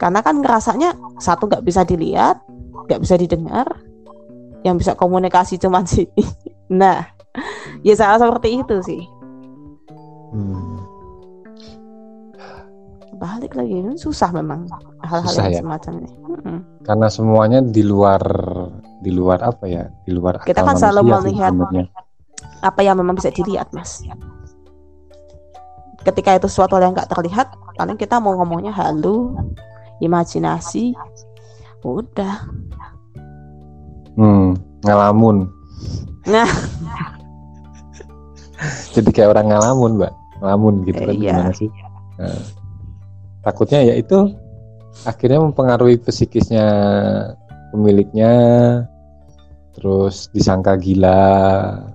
[0.01, 2.41] Karena kan ngerasanya satu nggak bisa dilihat,
[2.89, 3.67] nggak bisa didengar,
[4.65, 6.09] yang bisa komunikasi cuman sih.
[6.73, 7.05] Nah,
[7.85, 9.01] ya salah seperti itu sih.
[10.33, 10.74] Hmm.
[13.25, 14.69] Balik lagi ini susah memang
[15.01, 15.59] hal-hal yang ya?
[15.65, 16.09] semacam ini.
[16.29, 16.57] Mm-mm.
[16.85, 18.21] Karena semuanya di luar
[19.01, 19.89] di luar apa ya?
[20.05, 21.85] Di luar Kita akal kan selalu melihat sebenarnya.
[22.61, 24.05] apa yang memang bisa dilihat, mas.
[26.05, 29.33] Ketika itu sesuatu yang nggak terlihat, paling kita mau ngomongnya halu,
[29.97, 30.93] imajinasi,
[31.81, 32.45] udah.
[34.13, 34.53] Hmm,
[34.85, 35.49] ngalamun.
[36.29, 36.45] Nah.
[38.93, 40.13] Jadi kayak orang ngalamun, Mbak.
[40.39, 41.33] Ngalamun gitu Eh, kan iya.
[41.33, 41.69] gimana sih?
[42.21, 42.39] Nah,
[43.45, 44.33] takutnya ya itu
[45.05, 46.65] akhirnya mempengaruhi psikisnya
[47.69, 48.33] pemiliknya
[49.75, 51.21] terus disangka gila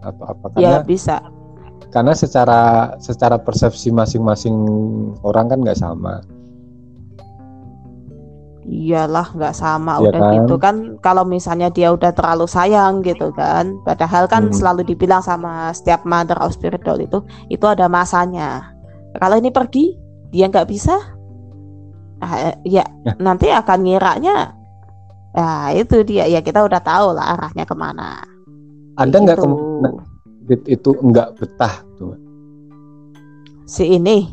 [0.05, 1.17] atau apa karena Ya bisa.
[1.91, 4.55] karena secara secara persepsi masing-masing
[5.27, 6.23] orang kan nggak sama
[8.71, 10.35] Iyalah nggak sama Iya udah kan?
[10.37, 14.55] gitu kan kalau misalnya dia udah terlalu sayang gitu kan padahal kan Hmm.
[14.55, 17.19] selalu dibilang sama setiap mother of spirit doll itu
[17.51, 18.71] itu ada masanya
[19.19, 19.97] kalau ini pergi
[20.31, 20.95] dia nggak bisa
[22.21, 23.13] ah, eh, ya Ya.
[23.17, 24.37] nanti akan ngiranya
[25.31, 28.21] nah itu dia ya kita udah tahu lah arahnya ke mana
[28.95, 29.45] ada nggak Gitu.
[29.45, 29.93] kemungkinan
[30.67, 32.19] itu nggak betah tuh
[33.65, 34.27] si ini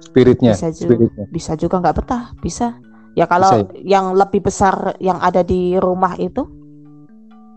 [0.00, 0.80] spiritnya Bisa juga.
[0.88, 2.66] spiritnya bisa juga nggak betah bisa
[3.12, 6.46] ya kalau Bisa yang lebih besar yang ada di rumah itu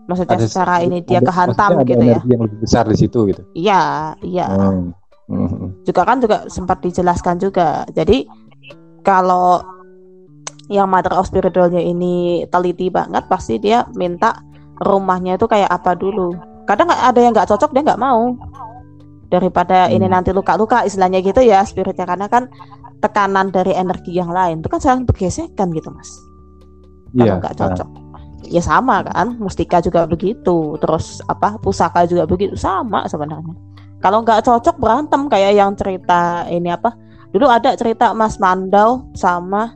[0.04, 2.96] maksudnya Ada- secara ini dia ada- kehantam maksudnya ada gitu ya yang lebih besar di
[2.96, 3.82] situ gitu iya
[4.20, 4.92] iya Hmm.
[5.24, 5.72] Hmm.
[5.80, 8.28] juga kan juga sempat dijelaskan juga jadi
[9.04, 9.60] kalau
[10.72, 14.40] yang mother of spiritualnya ini teliti banget pasti dia minta
[14.80, 16.32] rumahnya itu kayak apa dulu.
[16.64, 18.32] Kadang ada yang nggak cocok dia nggak mau.
[19.28, 20.14] Daripada ini Hmm.
[20.20, 22.08] nanti luka-luka istilahnya gitu ya spiritnya.
[22.08, 22.48] Karena kan
[23.04, 26.08] tekanan dari energi yang lain itu kan saling bergesekan gitu mas.
[27.14, 27.88] Kalau Iya, nggak nah, cocok
[28.48, 29.36] ya sama kan.
[29.36, 30.80] Mustika juga begitu.
[30.80, 32.56] Terus apa pusaka juga begitu.
[32.56, 33.52] Sama sebenarnya.
[34.00, 35.28] Kalau nggak cocok berantem.
[35.28, 36.96] Kayak yang cerita ini apa
[37.34, 39.74] dulu ada cerita Mas Mandau sama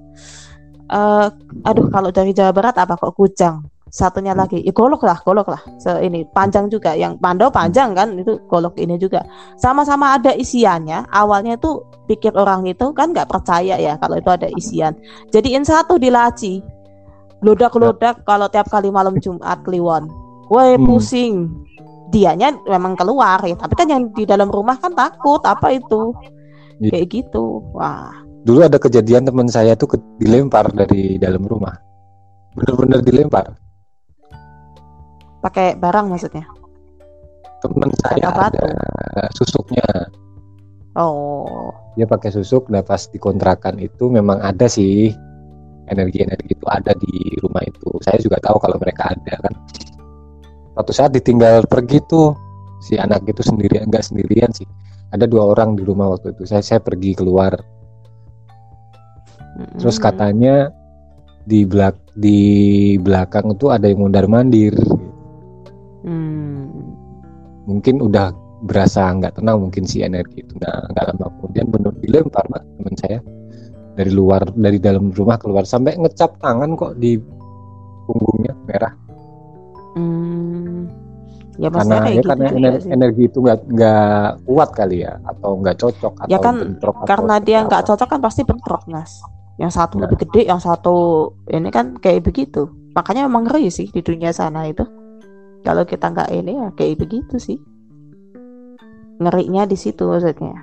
[0.88, 1.28] eh
[1.66, 4.60] aduh kalau dari Jawa Barat apa kok Kujang satunya lagi.
[4.62, 5.60] Ya golok lah golok lah.
[5.80, 6.94] Se ini panjang juga.
[6.94, 9.24] Yang Mandau panjang kan itu golok ini juga.
[9.56, 11.08] Sama-sama ada isiannya.
[11.12, 14.92] Awalnya itu pikir orang itu kan nggak percaya ya kalau itu ada isian.
[15.32, 16.60] Jadiin satu di laci.
[17.38, 20.10] Lodak-lodak kalau tiap kali malam Jumat kliwon.
[20.48, 20.84] Woi Hmm.
[20.86, 21.34] pusing.
[22.08, 25.44] Dianya memang keluar ya tapi kan yang di dalam rumah kan takut.
[25.44, 26.12] Apa itu
[26.78, 26.90] Iya.
[26.94, 27.62] kayak gitu.
[27.74, 28.14] Wah.
[28.46, 31.74] Dulu ada kejadian teman saya tuh ke- dilempar dari dalam rumah.
[32.54, 33.54] Bener-bener dilempar.
[35.42, 36.46] Pakai barang maksudnya?
[37.62, 38.66] Teman saya ada
[39.34, 39.86] susuknya.
[40.94, 41.74] Oh.
[41.98, 42.70] Dia pakai susuk.
[42.70, 45.10] Nah pas dikontrakan itu memang ada sih.
[45.88, 47.88] Energi-energi itu ada di rumah itu.
[48.04, 49.54] Saya juga tahu kalau mereka ada kan.
[50.76, 52.36] Suatu saat ditinggal pergi tuh
[52.78, 54.68] si anak itu sendirian enggak sendirian sih
[55.12, 56.44] ada dua orang di rumah waktu itu.
[56.44, 57.56] Saya saya pergi keluar.
[59.80, 60.70] Terus katanya
[61.48, 62.38] di belak di
[63.00, 64.76] belakang itu ada yang mondar mandir.
[65.98, 66.70] Hmm.
[67.68, 68.32] mungkin udah
[68.64, 70.54] berasa nggak tenang mungkin si energi itu.
[70.62, 73.18] Nah nggak lama kemudian benar dilempar mas teman saya
[73.98, 75.68] dari luar dari dalam rumah keluar.
[75.68, 77.18] Sampai ngecap tangan kok di
[78.08, 78.94] punggungnya merah.
[79.98, 80.57] Hmm.
[81.58, 82.90] Ya karena ya gitu karena ener- sih.
[82.94, 87.06] energi itu nggak nggak kuat kali ya atau nggak cocok atau Ya kan, bentrok atau
[87.10, 89.12] karena seperti dia nggak cocok kan pasti bentrok mas.
[89.58, 90.02] Yang satu Nah.
[90.06, 90.96] lebih gede yang satu
[91.50, 92.70] ini kan kayak begitu.
[92.94, 94.86] Makanya emang ngeri sih di dunia sana itu.
[95.66, 97.58] Kalau kita nggak ini ya kayak begitu sih.
[99.18, 100.54] Ngerinya di situ maksudnya.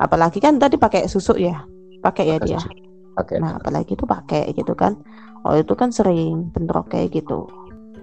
[0.00, 1.60] Apalagi kan tadi pakai susuk ya?
[2.00, 2.60] Pakai ya dia?
[3.10, 4.96] pakai nah apalagi itu pakai gitu kan.
[5.44, 7.44] Oh itu kan sering bentrok kayak gitu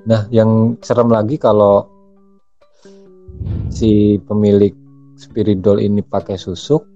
[0.07, 1.83] Nah, yang serem lagi kalau
[3.67, 4.71] si pemilik
[5.19, 6.87] spirit doll ini pakai susuk,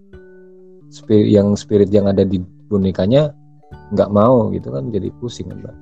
[0.88, 2.40] spirit yang spirit yang ada di
[2.72, 3.36] bonekanya
[3.92, 5.76] nggak mau gitu kan jadi pusing kan, Mbak.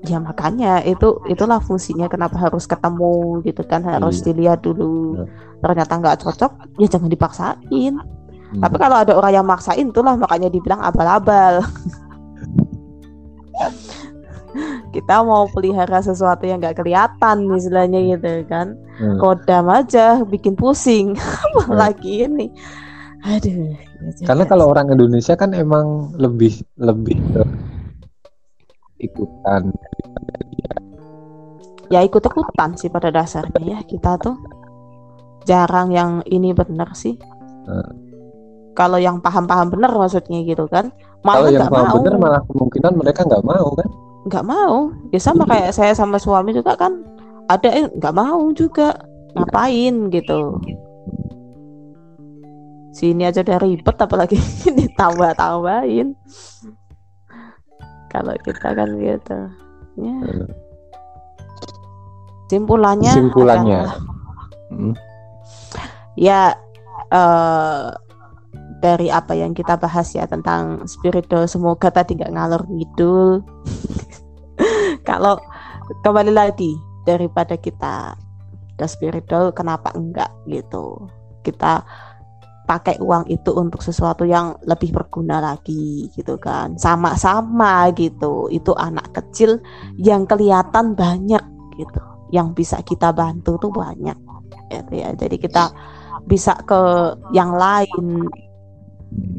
[0.00, 4.24] ya makanya itu itulah fungsinya kenapa harus ketemu gitu kan harus Iya.
[4.30, 5.26] dilihat dulu Nah.
[5.60, 8.62] ternyata nggak cocok ya jangan dipaksain Hmm.
[8.62, 11.60] tapi kalau ada orang yang maksain itulah makanya dibilang abal-abal
[14.90, 19.16] kita mau pelihara sesuatu yang nggak kelihatan istilahnya gitu kan Hmm.
[19.16, 21.16] kodam aja bikin pusing
[21.64, 22.52] apalagi ini
[23.24, 23.72] Aduh.
[24.20, 24.72] ya Karena kalau sih.
[24.76, 27.16] orang Indonesia kan emang lebih lebih
[29.00, 29.72] ikutan
[31.88, 34.36] ya ikut-ikutan sih pada dasarnya ya kita tuh
[35.44, 37.16] jarang yang ini bener sih.
[37.66, 37.90] Hmm.
[38.76, 40.94] Kalau yang paham-paham bener maksudnya gitu kan,
[41.26, 43.88] kalau malah yang nggak paham mau, bener malah kemungkinan mereka nggak mau kan
[44.26, 44.92] nggak mau.
[45.14, 47.04] Ya sama kayak saya sama suami juga kan,
[47.48, 48.96] ada yang nggak mau juga
[49.32, 50.58] ngapain gitu.
[52.90, 54.36] Sini aja udah ribet apalagi
[54.78, 56.12] ditambah-tambahin.
[58.10, 59.38] Kalau kita kan gitu.
[60.00, 60.16] Ya.
[62.50, 63.80] Simpulannya Kesimpulannya.
[63.86, 63.98] adalah
[64.70, 64.94] Hmm.
[66.14, 66.54] ya
[67.10, 67.90] eh
[68.80, 71.44] dari apa yang kita bahas ya tentang spiritual.
[71.44, 73.44] Semoga tadi nggak ngalor ngidul.
[75.08, 75.36] Kalau
[76.02, 76.74] kembali lagi
[77.04, 78.16] daripada kita
[78.80, 81.08] ke spiritual kenapa enggak gitu?
[81.44, 81.84] Kita
[82.64, 86.80] pakai uang itu untuk sesuatu yang lebih berguna lagi gitu kan.
[86.80, 88.48] Sama-sama gitu.
[88.48, 89.60] Itu anak kecil
[90.00, 91.44] yang kelihatan banyak
[91.76, 92.00] gitu.
[92.32, 94.16] Yang bisa kita bantu tuh banyak.
[94.72, 95.12] Gitu ya.
[95.12, 95.68] Jadi kita
[96.24, 96.78] bisa ke
[97.34, 98.30] yang lain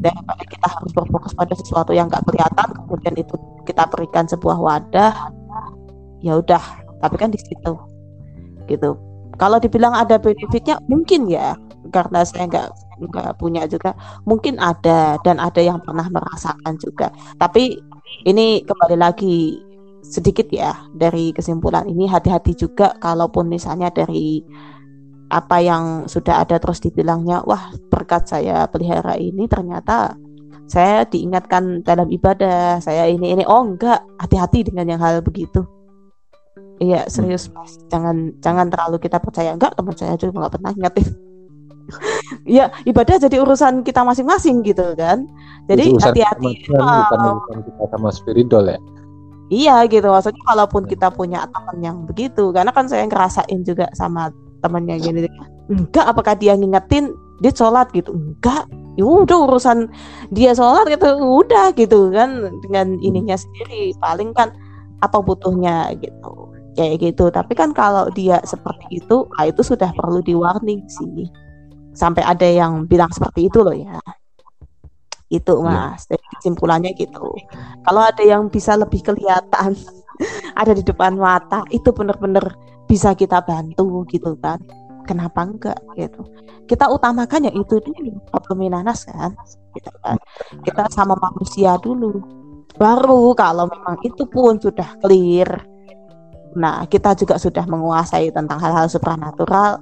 [0.02, 5.14] daripada kita harus berfokus pada sesuatu yang nggak kelihatan kemudian itu kita berikan sebuah wadah
[6.22, 6.62] ya udah.
[7.02, 7.74] Tapi kan di situ
[8.70, 8.94] gitu.
[9.36, 11.58] Kalau dibilang ada benefitnya mungkin ya.
[11.90, 12.68] Karena saya nggak
[13.10, 13.92] nggak punya juga.
[14.24, 17.10] Mungkin ada dan ada yang pernah merasakan juga.
[17.42, 17.74] Tapi
[18.22, 19.58] ini kembali lagi
[20.06, 22.06] sedikit ya dari kesimpulan ini.
[22.06, 24.46] Hati-hati juga kalaupun misalnya dari
[25.32, 30.12] apa yang sudah ada terus dibilangnya wah berkat saya pelihara ini ternyata
[30.72, 33.44] saya diingatkan dalam ibadah saya ini ini.
[33.44, 35.64] Oh enggak hati-hati dengan yang hal begitu.
[36.80, 37.76] Iya serius mas.
[37.92, 39.52] Jangan jangan terlalu kita percaya.
[39.52, 41.08] Enggak teman saya juga nggak pernah ingetin.
[42.48, 45.28] Ya ibadah jadi urusan kita masing-masing gitu kan.
[45.68, 46.64] Jadi hati-hati.
[46.64, 48.78] teman-teman, bukan urusan kita sama spiritual ya?
[49.52, 50.08] Iya gitu.
[50.08, 54.32] Maksudnya kalaupun kita punya teman yang begitu karena kan saya ngerasain juga sama
[54.62, 55.26] temannya gini
[55.68, 57.90] enggak apakah dia ngingetin dia sholat?
[57.90, 58.14] Gitu.
[58.14, 59.90] Enggak ya udah urusan
[60.30, 61.06] dia sholat gitu.
[61.18, 64.54] Udah gitu kan dengan ininya sendiri paling kan
[65.02, 66.48] apa butuhnya gitu.
[66.78, 67.24] Kayak gitu.
[67.28, 71.28] Tapi kan kalau dia seperti itu ah itu sudah perlu di warning sih.
[71.92, 74.00] Sampai ada yang bilang seperti itu loh ya.
[75.28, 76.08] Itu mas.
[76.08, 77.32] Jadi kesimpulannya gitu.
[77.84, 79.76] Kalau ada yang bisa lebih kelihatan
[80.60, 84.60] ada di depan mata itu benar-benar bisa kita bantu gitu kan.
[85.08, 86.28] Kenapa enggak gitu.
[86.68, 89.32] Kita utamakan ya itu dulu problem nanas kan.
[89.72, 90.20] Gitu kan.
[90.60, 92.20] Kita sama manusia dulu.
[92.76, 95.64] Baru kalau memang itu pun sudah clear.
[96.52, 99.80] Nah kita juga sudah menguasai tentang hal-hal supranatural.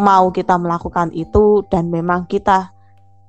[0.00, 2.72] Mau kita melakukan itu dan memang kita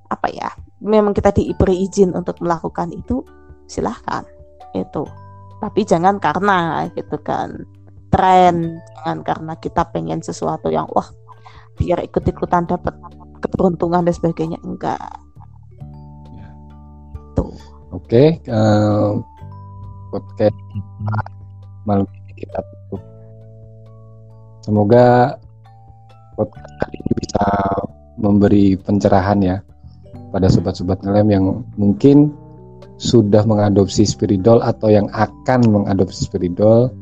[0.08, 0.48] apa ya
[0.80, 3.20] memang kita diberi izin untuk melakukan itu
[3.68, 4.24] silahkan.
[4.72, 5.04] Itu.
[5.60, 7.54] Tapi jangan karena gitu kan
[8.12, 11.08] tren jangan karena kita pengen sesuatu yang wah
[11.80, 12.94] biar ikut-ikutan dapat
[13.42, 15.02] keberuntungan dan sebagainya enggak.
[17.34, 17.56] Tuh.
[17.92, 19.10] Oke, eh,
[20.14, 20.56] podcast
[21.84, 23.02] malam ini kita tutup.
[24.62, 25.36] Semoga
[26.38, 27.46] podcast kali ini bisa
[28.22, 29.58] memberi pencerahan ya
[30.32, 31.46] pada sobat-sobat ngelem yang
[31.76, 32.32] mungkin
[33.02, 36.94] sudah mengadopsi spiridol atau yang akan mengadopsi spiridol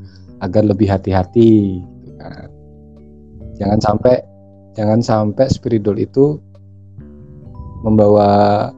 [0.43, 1.83] agar lebih hati-hati.
[1.83, 2.47] gitu kan.
[3.59, 4.15] Jangan sampai
[4.77, 6.39] jangan sampai spiridol itu
[7.83, 8.69] membawa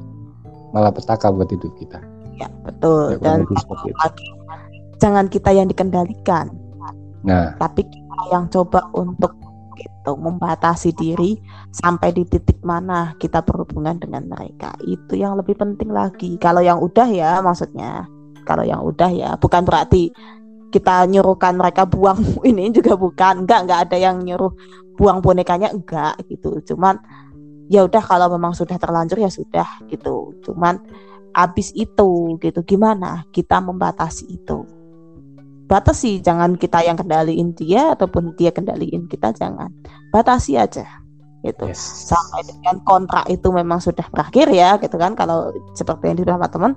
[0.71, 1.99] malapetaka buat hidup kita.
[2.41, 4.25] ya betul Ya, dan lagi
[4.97, 6.49] jangan kita yang dikendalikan
[7.21, 9.37] Nah, tapi kita yang coba untuk
[9.77, 11.37] gitu membatasi diri
[11.73, 16.81] sampai di titik mana kita berhubungan dengan mereka itu yang lebih penting lagi kalau yang
[16.81, 18.05] udah ya maksudnya
[18.45, 20.09] kalau yang udah ya bukan berarti
[20.71, 23.45] kita nyuruhkan mereka buang ini juga bukan.
[23.45, 24.55] Enggak enggak ada yang nyuruh
[24.95, 26.63] buang bonekanya enggak gitu.
[26.73, 26.97] Cuman
[27.67, 30.33] ya udah kalau memang sudah terlanjur ya sudah gitu.
[30.47, 30.79] Cuman
[31.31, 34.63] abis itu gitu gimana kita membatasi itu?
[35.67, 39.71] Batasi jangan kita yang kendaliin dia ataupun dia kendaliin kita jangan.
[40.11, 40.87] Batasi aja
[41.41, 41.65] gitu.
[41.65, 42.13] Yes.
[42.13, 45.15] sampai dengan kontrak itu memang sudah berakhir ya gitu kan.
[45.15, 46.75] Kalau seperti yang dibilang teman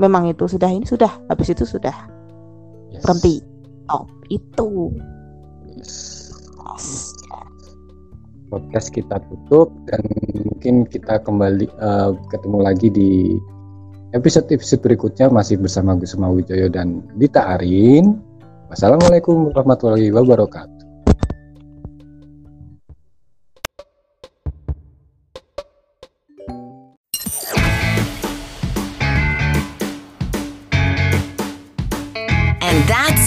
[0.00, 1.92] memang itu sudah ini sudah habis itu sudah
[2.90, 3.02] yes.
[3.02, 3.42] berhenti
[3.86, 4.94] stop itu
[5.70, 6.26] Yes.
[8.50, 10.02] Podcast kita tutup dan
[10.34, 13.38] mungkin kita kembali eh, ketemu lagi di
[14.10, 18.18] episode-episode berikutnya masih bersama Gus Mawijoyo dan Dita Arin.
[18.66, 20.79] Wassalamualaikum warahmatullahi wabarakatuh.